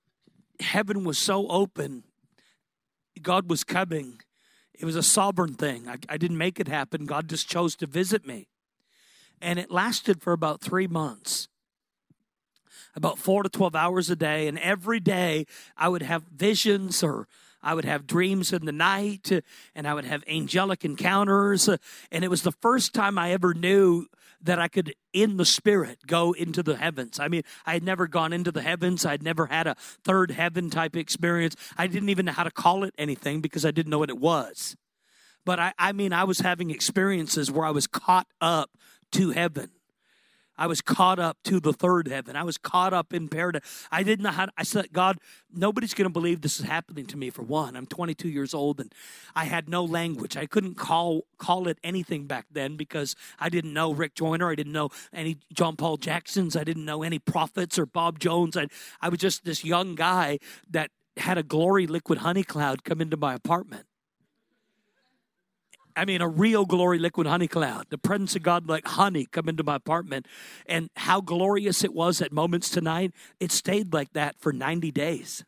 [0.61, 2.05] heaven was so open,
[3.22, 4.20] God was coming.
[4.74, 5.89] It was a sovereign thing.
[5.89, 7.07] I, I didn't make it happen.
[7.07, 8.49] God just chose to visit me.
[9.41, 11.49] And it lasted for about three months
[12.95, 14.47] about four to 12 hours a day.
[14.47, 17.26] And every day I would have visions or
[17.65, 19.31] I would have dreams in the night
[19.75, 21.69] and I would have angelic encounters.
[22.12, 24.07] And it was the first time I ever knew
[24.43, 27.19] that I could, in the spirit, go into the heavens.
[27.19, 29.07] I mean, I had never gone into the heavens.
[29.07, 31.57] I'd never had a third heaven type experience.
[31.79, 34.19] I didn't even know how to call it anything because I didn't know what it
[34.19, 34.77] was.
[35.47, 38.71] But I, I mean, I was having experiences where I was caught up
[39.12, 39.71] to heaven.
[40.57, 42.37] I was caught up to the third heaven.
[42.37, 43.87] I was caught up in paradise.
[43.91, 44.47] I didn't know how.
[44.47, 45.19] To, I said, God,
[45.53, 47.31] nobody's going to believe this is happening to me.
[47.31, 48.93] For one, I'm 22 years old and
[49.35, 50.37] I had no language.
[50.37, 54.51] I couldn't call call it anything back then because I didn't know Rick Joyner.
[54.51, 56.57] I didn't know any John Paul Jacksons.
[56.57, 58.57] I didn't know any prophets or Bob Jones.
[58.57, 58.69] I
[59.01, 60.39] I was just this young guy
[60.71, 63.87] that had a glory liquid honey cloud come into my apartment.
[65.97, 67.87] I mean, a real glory liquid honey cloud.
[67.91, 70.27] The presence of God like honey come into my apartment.
[70.67, 75.45] And how glorious it was at moments tonight, it stayed like that for 90 days.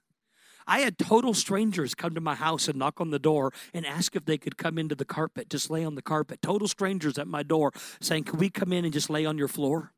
[0.68, 4.16] I had total strangers come to my house and knock on the door and ask
[4.16, 6.42] if they could come into the carpet, just lay on the carpet.
[6.42, 9.48] Total strangers at my door saying, Can we come in and just lay on your
[9.48, 9.92] floor?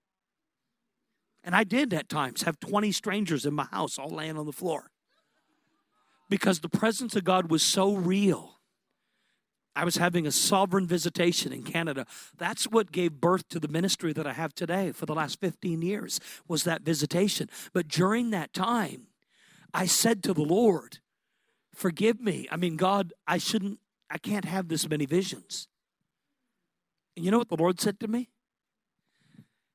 [1.42, 4.52] And I did at times have 20 strangers in my house all laying on the
[4.52, 4.90] floor
[6.28, 8.57] because the presence of God was so real.
[9.78, 12.04] I was having a sovereign visitation in Canada.
[12.36, 15.82] That's what gave birth to the ministry that I have today for the last 15
[15.82, 16.18] years
[16.48, 17.48] was that visitation.
[17.72, 19.06] But during that time,
[19.72, 20.98] I said to the Lord,
[21.72, 22.48] "Forgive me.
[22.50, 23.78] I mean, God, I shouldn't
[24.10, 25.68] I can't have this many visions."
[27.14, 28.30] And you know what the Lord said to me?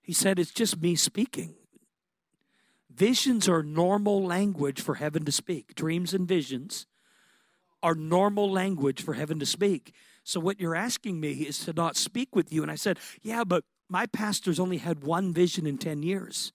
[0.02, 1.56] He said, "It's just me speaking."
[2.90, 5.76] Visions are normal language for heaven to speak.
[5.76, 6.88] Dreams and visions
[7.84, 9.94] are normal language for heaven to speak.
[10.24, 12.64] So, what you're asking me is to not speak with you.
[12.64, 16.54] And I said, Yeah, but my pastor's only had one vision in 10 years.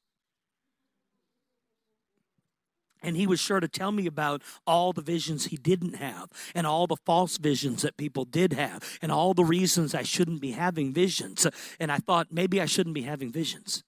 [3.00, 6.66] And he was sure to tell me about all the visions he didn't have, and
[6.66, 10.50] all the false visions that people did have, and all the reasons I shouldn't be
[10.50, 11.46] having visions.
[11.78, 13.84] And I thought maybe I shouldn't be having visions.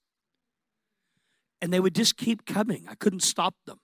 [1.61, 3.80] And they would just keep coming, I couldn't stop them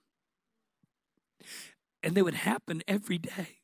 [2.07, 3.59] and they would happen every day.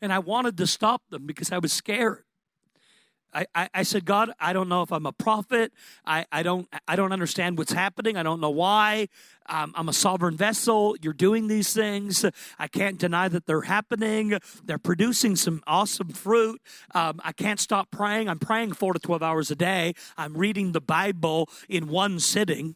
[0.00, 2.24] And I wanted to stop them because I was scared.
[3.32, 5.72] I, I, I, said, God, I don't know if I'm a prophet.
[6.04, 8.16] I, I, don't, I don't understand what's happening.
[8.16, 9.08] I don't know why.
[9.46, 10.96] Um, I'm a sovereign vessel.
[11.02, 12.24] You're doing these things.
[12.58, 14.36] I can't deny that they're happening.
[14.64, 16.60] They're producing some awesome fruit.
[16.96, 18.28] Um, I can't stop praying.
[18.28, 19.94] I'm praying four to 12 hours a day.
[20.16, 22.74] I'm reading the Bible in one sitting,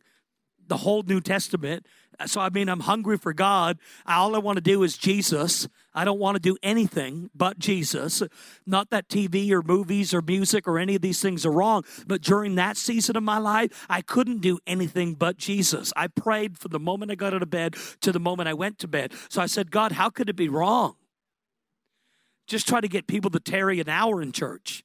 [0.68, 1.86] the whole New Testament.
[2.26, 3.78] So, I mean, I'm hungry for God.
[4.04, 5.68] All I want to do is Jesus.
[5.94, 8.22] I don't want to do anything but Jesus.
[8.66, 12.20] Not that TV or movies or music or any of these things are wrong, but
[12.20, 15.92] during that season of my life, I couldn't do anything but Jesus.
[15.96, 18.78] I prayed from the moment I got out of bed to the moment I went
[18.80, 19.12] to bed.
[19.28, 20.96] So I said, God, how could it be wrong?
[22.48, 24.82] Just try to get people to tarry an hour in church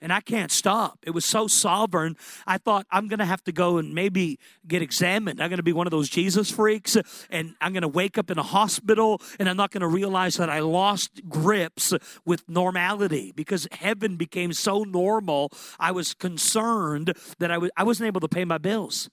[0.00, 0.98] and I can't stop.
[1.02, 2.16] It was so sovereign.
[2.46, 5.42] I thought I'm going to have to go and maybe get examined.
[5.42, 6.96] I'm going to be one of those Jesus freaks,
[7.30, 10.36] and I'm going to wake up in a hospital, and I'm not going to realize
[10.36, 11.92] that I lost grips
[12.24, 15.50] with normality because heaven became so normal.
[15.78, 19.10] I was concerned that I w- I wasn't able to pay my bills.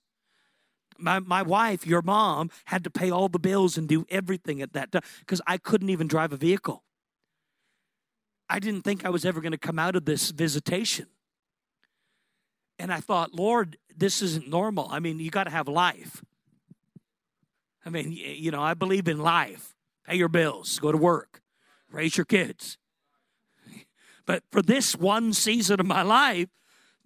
[0.98, 4.72] My, my wife, your mom, had to pay all the bills and do everything at
[4.74, 6.85] that time because I couldn't even drive a vehicle.
[8.50, 11.08] I didn't think I was ever going to come out of this visitation.
[12.78, 14.88] And I thought, Lord, this isn't normal.
[14.92, 16.24] I mean, you got to have life.
[17.86, 19.74] I mean, you know, I believe in life.
[20.06, 21.42] Pay your bills, go to work,
[21.90, 22.78] raise your kids.
[24.26, 26.50] But for this one season of my life,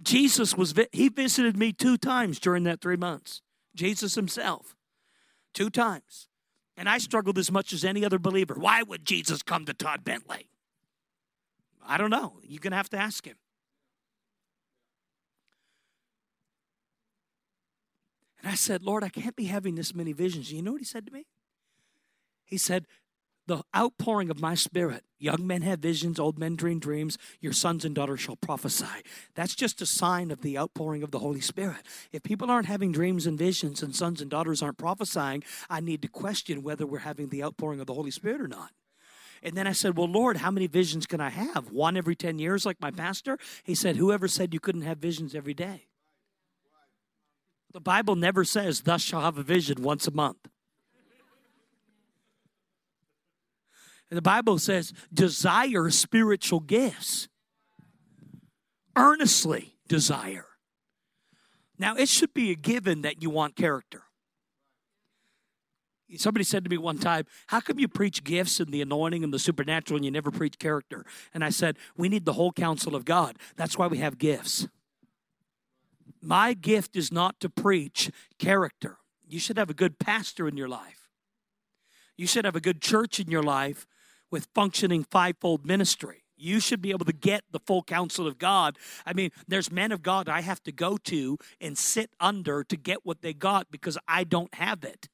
[0.02, 3.42] Jesus was, he visited me two times during that three months.
[3.76, 4.76] Jesus himself,
[5.54, 6.28] two times.
[6.76, 8.56] And I struggled as much as any other believer.
[8.56, 10.50] Why would Jesus come to Todd Bentley?
[11.90, 12.34] I don't know.
[12.44, 13.36] You're going to have to ask him.
[18.42, 20.52] And I said, Lord, I can't be having this many visions.
[20.52, 21.26] You know what he said to me?
[22.46, 22.86] He said,
[23.48, 27.84] The outpouring of my spirit, young men have visions, old men dream dreams, your sons
[27.84, 28.86] and daughters shall prophesy.
[29.34, 31.82] That's just a sign of the outpouring of the Holy Spirit.
[32.12, 36.04] If people aren't having dreams and visions and sons and daughters aren't prophesying, I need
[36.04, 38.72] to question whether we're having the outpouring of the Holy Spirit or not.
[39.44, 41.72] And then I said, Well, Lord, how many visions can I have?
[41.72, 43.38] One every 10 years, like my pastor?
[43.64, 45.88] He said, Whoever said you couldn't have visions every day?
[47.72, 50.48] The Bible never says, Thus shall have a vision once a month.
[54.10, 57.28] And the Bible says, Desire spiritual gifts.
[58.96, 60.46] Earnestly desire.
[61.78, 64.04] Now, it should be a given that you want character.
[66.18, 69.34] Somebody said to me one time, How come you preach gifts and the anointing and
[69.34, 71.06] the supernatural and you never preach character?
[71.34, 73.38] And I said, We need the whole counsel of God.
[73.56, 74.68] That's why we have gifts.
[76.22, 78.98] My gift is not to preach character.
[79.28, 81.10] You should have a good pastor in your life,
[82.18, 83.86] you should have a good church in your life
[84.32, 86.24] with functioning fivefold ministry.
[86.42, 88.78] You should be able to get the full counsel of God.
[89.06, 92.78] I mean, there's men of God I have to go to and sit under to
[92.78, 95.10] get what they got because I don't have it.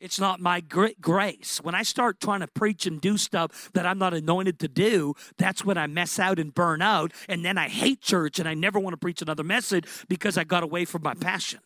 [0.00, 1.60] It's not my grace.
[1.62, 5.14] When I start trying to preach and do stuff that I'm not anointed to do,
[5.36, 7.12] that's when I mess out and burn out.
[7.28, 10.44] And then I hate church and I never want to preach another message because I
[10.44, 11.60] got away from my passion.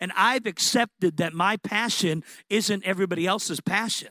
[0.00, 4.08] And I've accepted that my passion isn't everybody else's passion.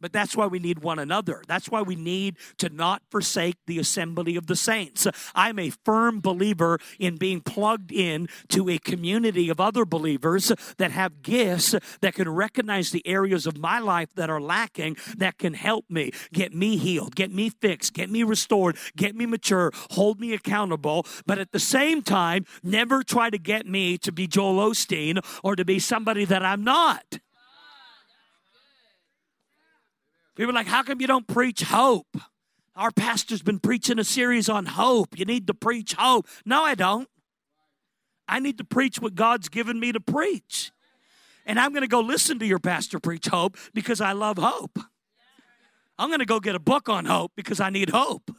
[0.00, 1.42] But that's why we need one another.
[1.46, 5.06] That's why we need to not forsake the assembly of the saints.
[5.34, 10.90] I'm a firm believer in being plugged in to a community of other believers that
[10.90, 15.54] have gifts that can recognize the areas of my life that are lacking that can
[15.54, 20.20] help me, get me healed, get me fixed, get me restored, get me mature, hold
[20.20, 24.70] me accountable, but at the same time, never try to get me to be Joel
[24.70, 27.18] Osteen or to be somebody that I'm not.
[30.40, 32.16] People are like, how come you don't preach hope?
[32.74, 35.18] Our pastor's been preaching a series on hope.
[35.18, 36.26] You need to preach hope.
[36.46, 37.06] No, I don't.
[38.26, 40.72] I need to preach what God's given me to preach.
[41.44, 44.78] And I'm going to go listen to your pastor preach hope because I love hope.
[45.98, 48.30] I'm going to go get a book on hope because I need hope.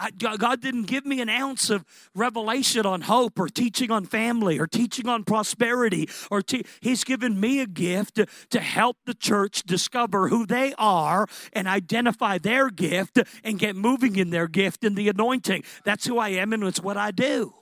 [0.00, 1.84] I, God didn't give me an ounce of
[2.14, 7.38] revelation on hope or teaching on family or teaching on prosperity or te- He's given
[7.38, 12.70] me a gift to, to help the church discover who they are and identify their
[12.70, 15.64] gift and get moving in their gift in the anointing.
[15.84, 17.52] That's who I am and it's what I do.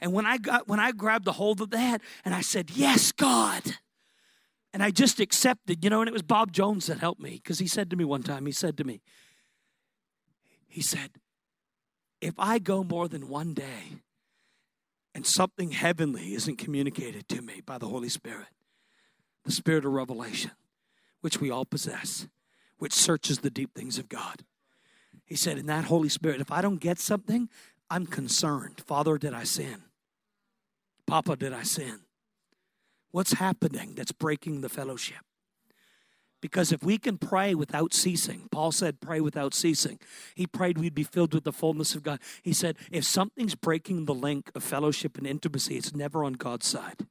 [0.00, 3.12] And when I got when I grabbed a hold of that and I said, "Yes,
[3.12, 3.62] God."
[4.74, 7.58] And I just accepted, you know, and it was Bob Jones that helped me because
[7.58, 9.02] he said to me one time, he said to me,
[10.72, 11.10] he said,
[12.22, 13.98] If I go more than one day
[15.14, 18.48] and something heavenly isn't communicated to me by the Holy Spirit,
[19.44, 20.52] the Spirit of revelation,
[21.20, 22.26] which we all possess,
[22.78, 24.44] which searches the deep things of God.
[25.26, 27.50] He said, In that Holy Spirit, if I don't get something,
[27.90, 28.80] I'm concerned.
[28.86, 29.82] Father, did I sin?
[31.06, 32.00] Papa, did I sin?
[33.10, 35.20] What's happening that's breaking the fellowship?
[36.42, 40.00] Because if we can pray without ceasing, Paul said, pray without ceasing.
[40.34, 42.18] He prayed we'd be filled with the fullness of God.
[42.42, 46.66] He said, if something's breaking the link of fellowship and intimacy, it's never on God's
[46.66, 47.06] side.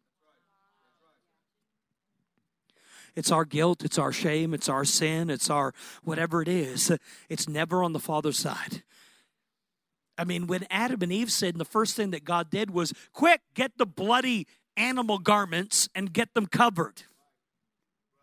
[3.15, 5.73] It's our guilt, it's our shame, it's our sin, it's our
[6.03, 6.91] whatever it is.
[7.29, 8.83] It's never on the Father's side.
[10.17, 13.41] I mean, when Adam and Eve sinned, the first thing that God did was, quick,
[13.53, 17.03] get the bloody animal garments and get them covered.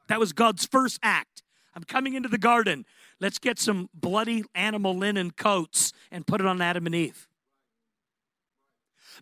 [0.09, 1.43] That was God's first act.
[1.75, 2.85] I'm coming into the garden.
[3.21, 7.29] Let's get some bloody animal linen coats and put it on Adam and Eve.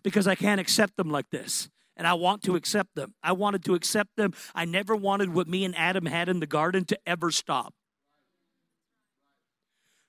[0.01, 1.69] Because I can't accept them like this.
[1.95, 3.15] And I want to accept them.
[3.23, 4.33] I wanted to accept them.
[4.53, 7.73] I never wanted what me and Adam had in the garden to ever stop.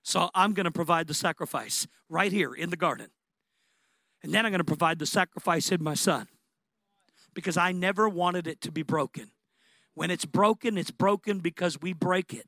[0.03, 3.09] So I'm going to provide the sacrifice right here in the garden.
[4.22, 6.29] And then I'm going to provide the sacrifice in my son.
[7.35, 9.31] Because I never wanted it to be broken.
[9.99, 12.47] When it's broken, it's broken because we break it.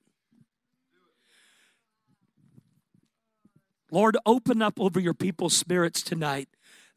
[3.90, 6.48] Lord, open up over your people's spirits tonight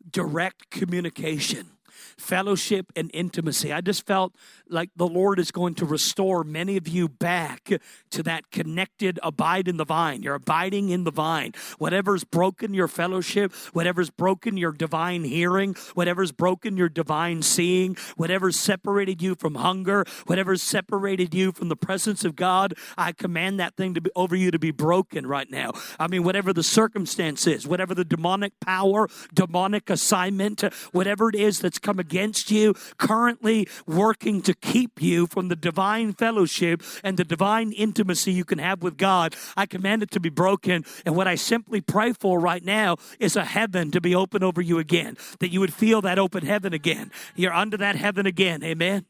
[0.07, 1.71] direct communication
[2.17, 3.71] fellowship and intimacy.
[3.71, 4.35] I just felt
[4.69, 7.71] like the Lord is going to restore many of you back
[8.11, 10.23] to that connected abide in the vine.
[10.23, 11.53] You're abiding in the vine.
[11.77, 18.57] Whatever's broken your fellowship, whatever's broken your divine hearing, whatever's broken your divine seeing, whatever's
[18.57, 23.75] separated you from hunger, whatever's separated you from the presence of God, I command that
[23.75, 25.71] thing to be over you to be broken right now.
[25.99, 31.59] I mean, whatever the circumstance is, whatever the demonic power, demonic assignment, whatever it is
[31.59, 37.23] that's come against you, currently working to keep you from the divine fellowship and the
[37.23, 39.35] divine intimacy you can have with God.
[39.55, 40.85] I command it to be broken.
[41.05, 44.61] And what I simply pray for right now is a heaven to be open over
[44.61, 47.11] you again, that you would feel that open heaven again.
[47.35, 48.63] You're under that heaven again.
[48.63, 49.05] Amen.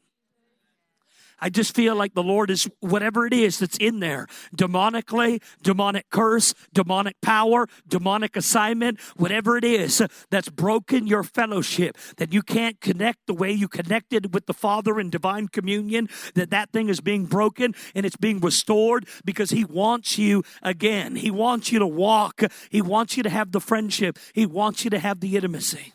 [1.40, 4.26] I just feel like the Lord is whatever it is that's in there
[4.56, 12.32] demonically, demonic curse, demonic power, demonic assignment, whatever it is that's broken your fellowship, that
[12.32, 16.70] you can't connect the way you connected with the Father in divine communion, that that
[16.70, 21.16] thing is being broken and it's being restored because He wants you again.
[21.16, 24.90] He wants you to walk, He wants you to have the friendship, He wants you
[24.90, 25.93] to have the intimacy.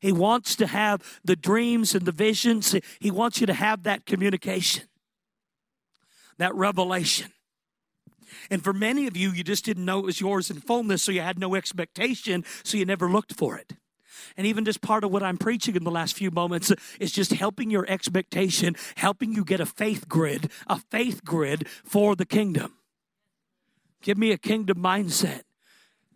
[0.00, 2.74] He wants to have the dreams and the visions.
[3.00, 4.84] He wants you to have that communication,
[6.38, 7.32] that revelation.
[8.50, 11.12] And for many of you, you just didn't know it was yours in fullness, so
[11.12, 13.72] you had no expectation, so you never looked for it.
[14.36, 17.32] And even just part of what I'm preaching in the last few moments is just
[17.32, 22.74] helping your expectation, helping you get a faith grid, a faith grid for the kingdom.
[24.02, 25.42] Give me a kingdom mindset.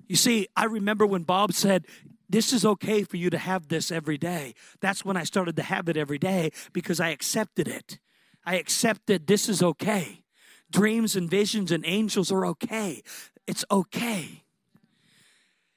[0.07, 1.87] You see, I remember when Bob said,
[2.33, 4.55] this is okay for you to have this every day.
[4.81, 7.99] That's when I started to have it every day because I accepted it.
[8.45, 10.25] I accepted this is okay.
[10.71, 13.03] Dreams and visions and angels are okay.
[13.47, 14.43] It's okay.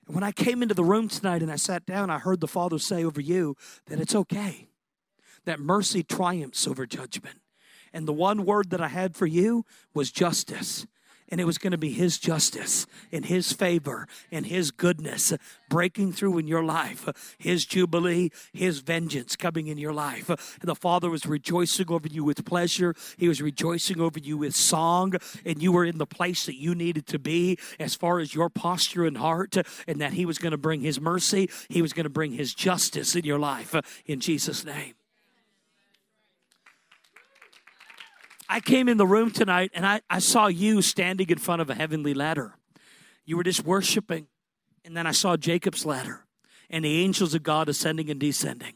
[0.08, 2.80] When I came into the room tonight and I sat down, I heard the Father
[2.80, 3.56] say over you
[3.88, 4.68] that it's okay,
[5.44, 7.40] that mercy triumphs over judgment
[7.92, 10.86] And the one word that I had for you was justice
[11.36, 15.34] and it was going to be His justice and His favor and His goodness
[15.68, 20.30] breaking through in your life, His jubilee, His vengeance coming in your life.
[20.30, 24.56] And the Father was rejoicing over you with pleasure, He was rejoicing over you with
[24.56, 28.34] song, and you were in the place that you needed to be as far as
[28.34, 29.58] your posture and heart,
[29.90, 32.54] and that He was going to bring His mercy, He was going to bring His
[32.54, 33.76] justice in your life
[34.06, 34.94] in Jesus' name.
[38.48, 41.70] I came in the room tonight and I, I saw you standing in front of
[41.70, 42.56] a heavenly ladder.
[43.26, 44.28] You were just worshiping.
[44.84, 46.26] And then I saw Jacob's ladder
[46.70, 48.74] and the angels of God ascending and descending.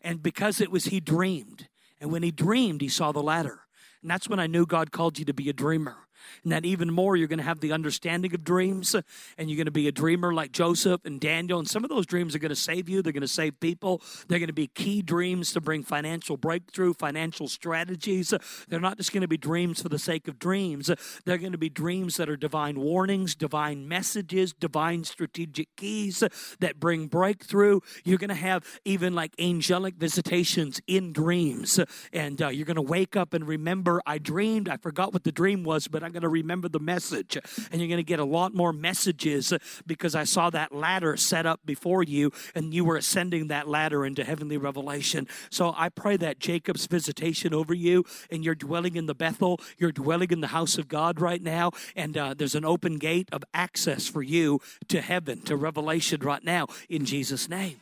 [0.00, 1.68] And because it was, he dreamed.
[2.00, 3.60] And when he dreamed, he saw the ladder.
[4.00, 6.08] And that's when I knew God called you to be a dreamer
[6.42, 8.94] and that even more you're going to have the understanding of dreams
[9.38, 11.58] and you're going to be a dreamer like Joseph and Daniel.
[11.58, 13.02] And some of those dreams are going to save you.
[13.02, 14.02] They're going to save people.
[14.28, 18.34] They're going to be key dreams to bring financial breakthrough financial strategies.
[18.68, 20.90] They're not just going to be dreams for the sake of dreams.
[21.24, 26.22] They're going to be dreams that are divine warnings divine messages divine strategic keys
[26.60, 27.80] that bring breakthrough.
[28.04, 31.80] You're going to have even like angelic visitations in dreams.
[32.12, 34.68] And uh, you're going to wake up and remember I dreamed.
[34.68, 37.36] I forgot what the dream was but I'm going to remember the message.
[37.70, 39.52] And you're going to get a lot more messages
[39.86, 44.04] because I saw that ladder set up before you and you were ascending that ladder
[44.04, 45.26] into heavenly revelation.
[45.50, 49.92] So I pray that Jacob's visitation over you and you're dwelling in the Bethel, you're
[49.92, 53.42] dwelling in the house of God right now, and uh, there's an open gate of
[53.54, 57.80] access for you to heaven, to revelation right now in Jesus' name.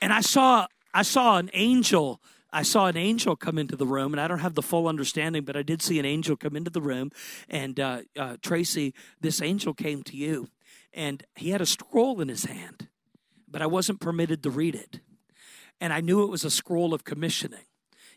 [0.00, 2.20] And I saw I saw an angel
[2.54, 5.42] I saw an angel come into the room, and I don't have the full understanding,
[5.42, 7.10] but I did see an angel come into the room.
[7.50, 10.48] And uh, uh, Tracy, this angel came to you,
[10.92, 12.86] and he had a scroll in his hand,
[13.50, 15.00] but I wasn't permitted to read it.
[15.80, 17.66] And I knew it was a scroll of commissioning.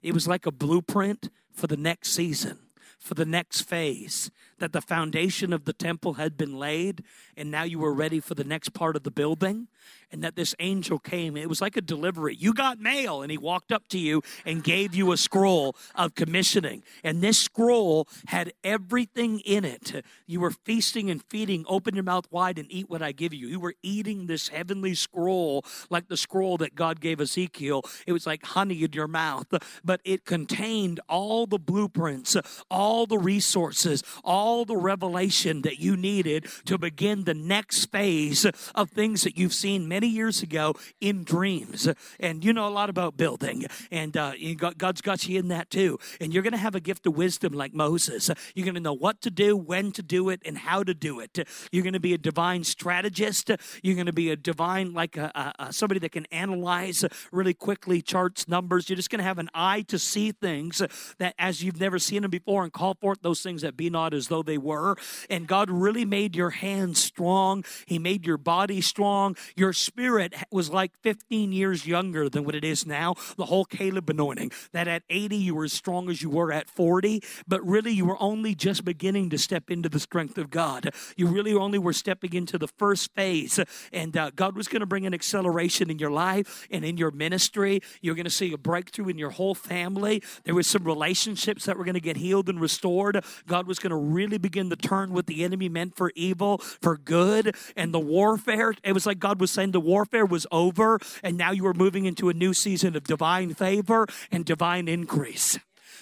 [0.04, 2.60] It was like a blueprint for the next season,
[3.00, 4.30] for the next phase,
[4.60, 7.04] that the foundation of the temple had been laid,
[7.36, 9.68] and now you were ready for the next part of the building
[10.12, 11.36] and that this angel came.
[11.36, 12.36] It was like a delivery.
[12.36, 16.16] You got mail, and he walked up to you and gave you a scroll of
[16.16, 16.84] commissioning.
[17.04, 20.06] And this scroll had everything in it.
[20.26, 21.66] You were feasting and feeding.
[21.68, 23.48] Open your mouth wide and eat what I give you.
[23.48, 27.84] You were eating this heavenly scroll like the scroll that God gave Ezekiel.
[28.06, 29.48] It was like honey in your mouth,
[29.84, 32.38] but it contained all the blueprints,
[32.72, 38.46] all the resources, all the revelation that you needed to begin the next phase
[38.76, 41.88] of things that you've seen many years ago in dreams.
[42.20, 44.34] And you know a lot about building, and uh,
[44.78, 46.00] God's got you in that too.
[46.22, 48.30] And you're going to have a gift of wisdom like Moses.
[48.56, 51.20] You're going to know what to do, when to do it, and how to do
[51.20, 51.38] it.
[51.72, 53.52] You're going to be a divine strategist.
[53.84, 58.02] You're going to be a divine, like a, a somebody that can analyze really quickly
[58.02, 58.90] charts, numbers.
[58.90, 60.82] You're just going to have an eye to see things
[61.18, 64.14] that as you've never seen them before and call forth those things that be not
[64.14, 64.96] as though they were.
[65.30, 67.64] And God really made your hands strong.
[67.86, 69.36] He made your body strong.
[69.56, 73.16] Your spirit was like 15 years younger than what it is now.
[73.38, 76.70] The whole Caleb anointing, that at 80 you were as strong as you were at
[76.70, 80.92] 40, but really you were only just beginning to step into the strength of God.
[81.16, 83.60] You really only were stepping into the first phase,
[83.94, 87.12] and uh, God was going to bring an acceleration in your life and in your
[87.12, 87.82] ministry.
[88.02, 90.24] You're going to see a breakthrough in your whole family.
[90.44, 93.24] There was some relationships that were going to get healed and restored.
[93.48, 96.98] God was going to really begin to turn what the enemy meant for evil for
[96.98, 98.74] good, and the warfare.
[98.84, 102.04] It was like God was saying the warfare was over, and now you are moving
[102.04, 105.58] into a new season of divine favor and divine increase.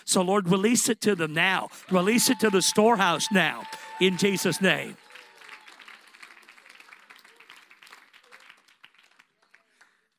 [0.05, 1.69] So, Lord, release it to them now.
[1.91, 3.63] Release it to the storehouse now
[4.01, 4.97] in Jesus' name.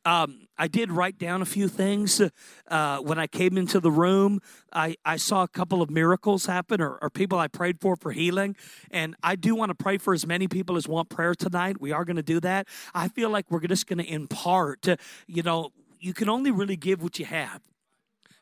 [0.05, 2.20] Um, I did write down a few things.
[2.69, 4.41] Uh, when I came into the room,
[4.73, 8.12] I, I saw a couple of miracles happen or, or people I prayed for for
[8.12, 8.57] healing.
[8.91, 11.81] And I do want to pray for as many people as want prayer tonight.
[11.81, 12.69] We are going to do that.
[12.95, 14.87] I feel like we're just going to impart,
[15.27, 17.61] you know, you can only really give what you have.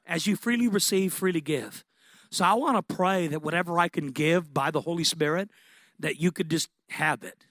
[0.06, 1.84] As you freely receive, freely give.
[2.30, 5.50] So I want to pray that whatever I can give by the Holy Spirit,
[5.98, 7.46] that you could just have it.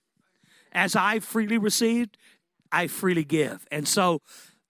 [0.72, 2.18] As I freely received,
[2.72, 3.66] I freely give.
[3.72, 4.22] And so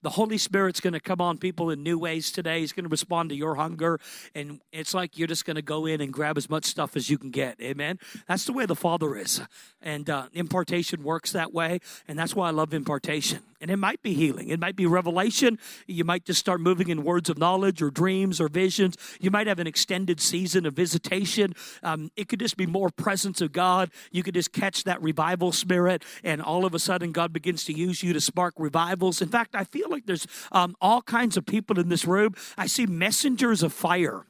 [0.03, 2.59] the Holy Spirit's going to come on people in new ways today.
[2.59, 3.99] He's going to respond to your hunger.
[4.35, 7.09] And it's like you're just going to go in and grab as much stuff as
[7.09, 7.59] you can get.
[7.61, 7.99] Amen.
[8.27, 9.41] That's the way the Father is.
[9.81, 11.79] And uh, impartation works that way.
[12.07, 13.39] And that's why I love impartation.
[13.63, 14.49] And it might be healing.
[14.49, 15.57] It might be revelation.
[15.87, 18.97] You might just start moving in words of knowledge or dreams or visions.
[19.21, 21.53] You might have an extended season of visitation.
[21.81, 23.89] Um, it could just be more presence of God.
[24.11, 27.73] You could just catch that revival spirit, and all of a sudden, God begins to
[27.73, 29.21] use you to spark revivals.
[29.21, 32.35] In fact, I feel like there's um, all kinds of people in this room.
[32.57, 34.25] I see messengers of fire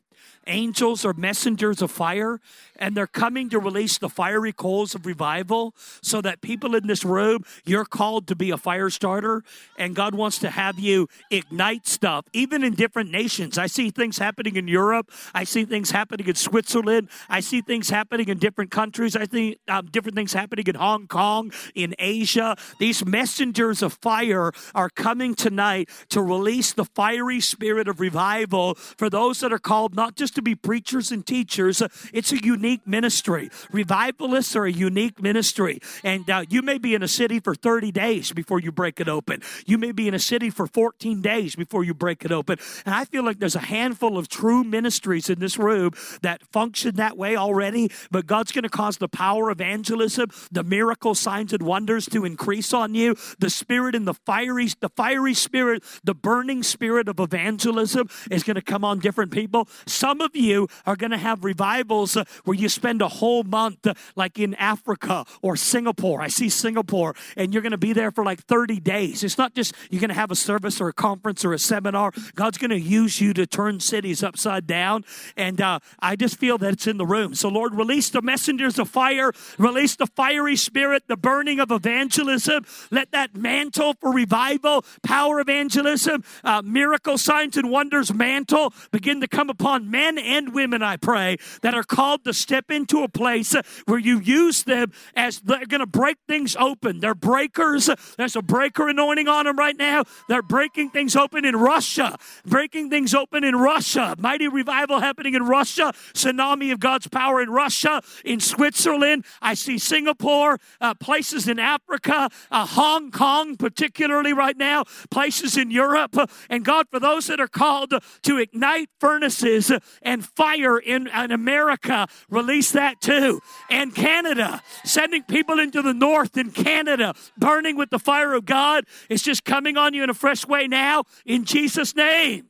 [0.48, 2.40] angels or messengers of fire,
[2.76, 7.06] and they're coming to release the fiery coals of revival so that people in this
[7.06, 9.44] room, you're called to be a fire starter,
[9.78, 13.58] and God wants to have you ignite stuff, even in different nations.
[13.58, 17.90] I see things happening in Europe, I see things happening in Switzerland, I see things
[17.90, 22.56] happening in different countries, I see um, different things happening in Hong Kong, in Asia.
[22.80, 29.10] These messengers of fire are coming tonight to release the fiery spirit of revival for
[29.10, 31.82] those that are called not just to be preachers and teachers.
[32.14, 33.50] It's a unique ministry.
[33.72, 35.80] Revivalists are a unique ministry.
[36.04, 39.08] And uh, you may be in a city for 30 days before you break it
[39.08, 39.42] open.
[39.66, 42.60] You may be in a city for 14 days before you break it open.
[42.86, 45.92] And I feel like there's a handful of true ministries in this room
[46.22, 47.92] that function that way already.
[48.12, 52.26] But God's going to cause the power of evangelism, the miracle signs and wonders to
[52.26, 53.16] increase on you.
[53.40, 58.56] The spirit and the fiery, the fiery spirit, the burning spirit of evangelism is going
[58.56, 59.68] to come on different people.
[59.86, 63.86] Some of you are going to have revivals uh, where you spend a whole month,
[63.86, 66.22] uh, like in Africa or Singapore.
[66.22, 69.24] I see Singapore, and you're going to be there for like 30 days.
[69.24, 72.12] It's not just you're going to have a service or a conference or a seminar.
[72.36, 75.06] God's going to use you to turn cities upside down.
[75.38, 77.36] And uh, I just feel that it's in the room.
[77.36, 82.66] So, Lord, release the messengers of fire, release the fiery spirit, the burning of evangelism.
[82.92, 89.28] Let that mantle for revival, power evangelism, uh, miracle signs and wonders mantle begin to
[89.28, 93.08] come upon men men and women, I pray, that are called to step into a
[93.08, 97.00] place where you use them as they're going to break things open.
[97.00, 97.90] They're breakers.
[98.18, 100.04] There's a breaker anointing on them right now.
[100.30, 104.16] They're breaking things open in Russia, breaking things open in Russia.
[104.18, 105.94] Mighty revival happening in Russia.
[106.14, 109.26] Tsunami of God's power in Russia, in Switzerland.
[109.42, 115.72] I see Singapore, uh, places in Africa, uh, Hong Kong, particularly right now, places in
[115.72, 116.18] Europe.
[116.50, 119.72] And God, for those that are called to ignite furnaces
[120.04, 122.08] and fire in, in America.
[122.30, 123.42] Release that too.
[123.70, 128.86] And Canada, sending people into the north in Canada, burning with the fire of God.
[129.10, 132.48] It's just coming on you in a fresh way now in Jesus' name.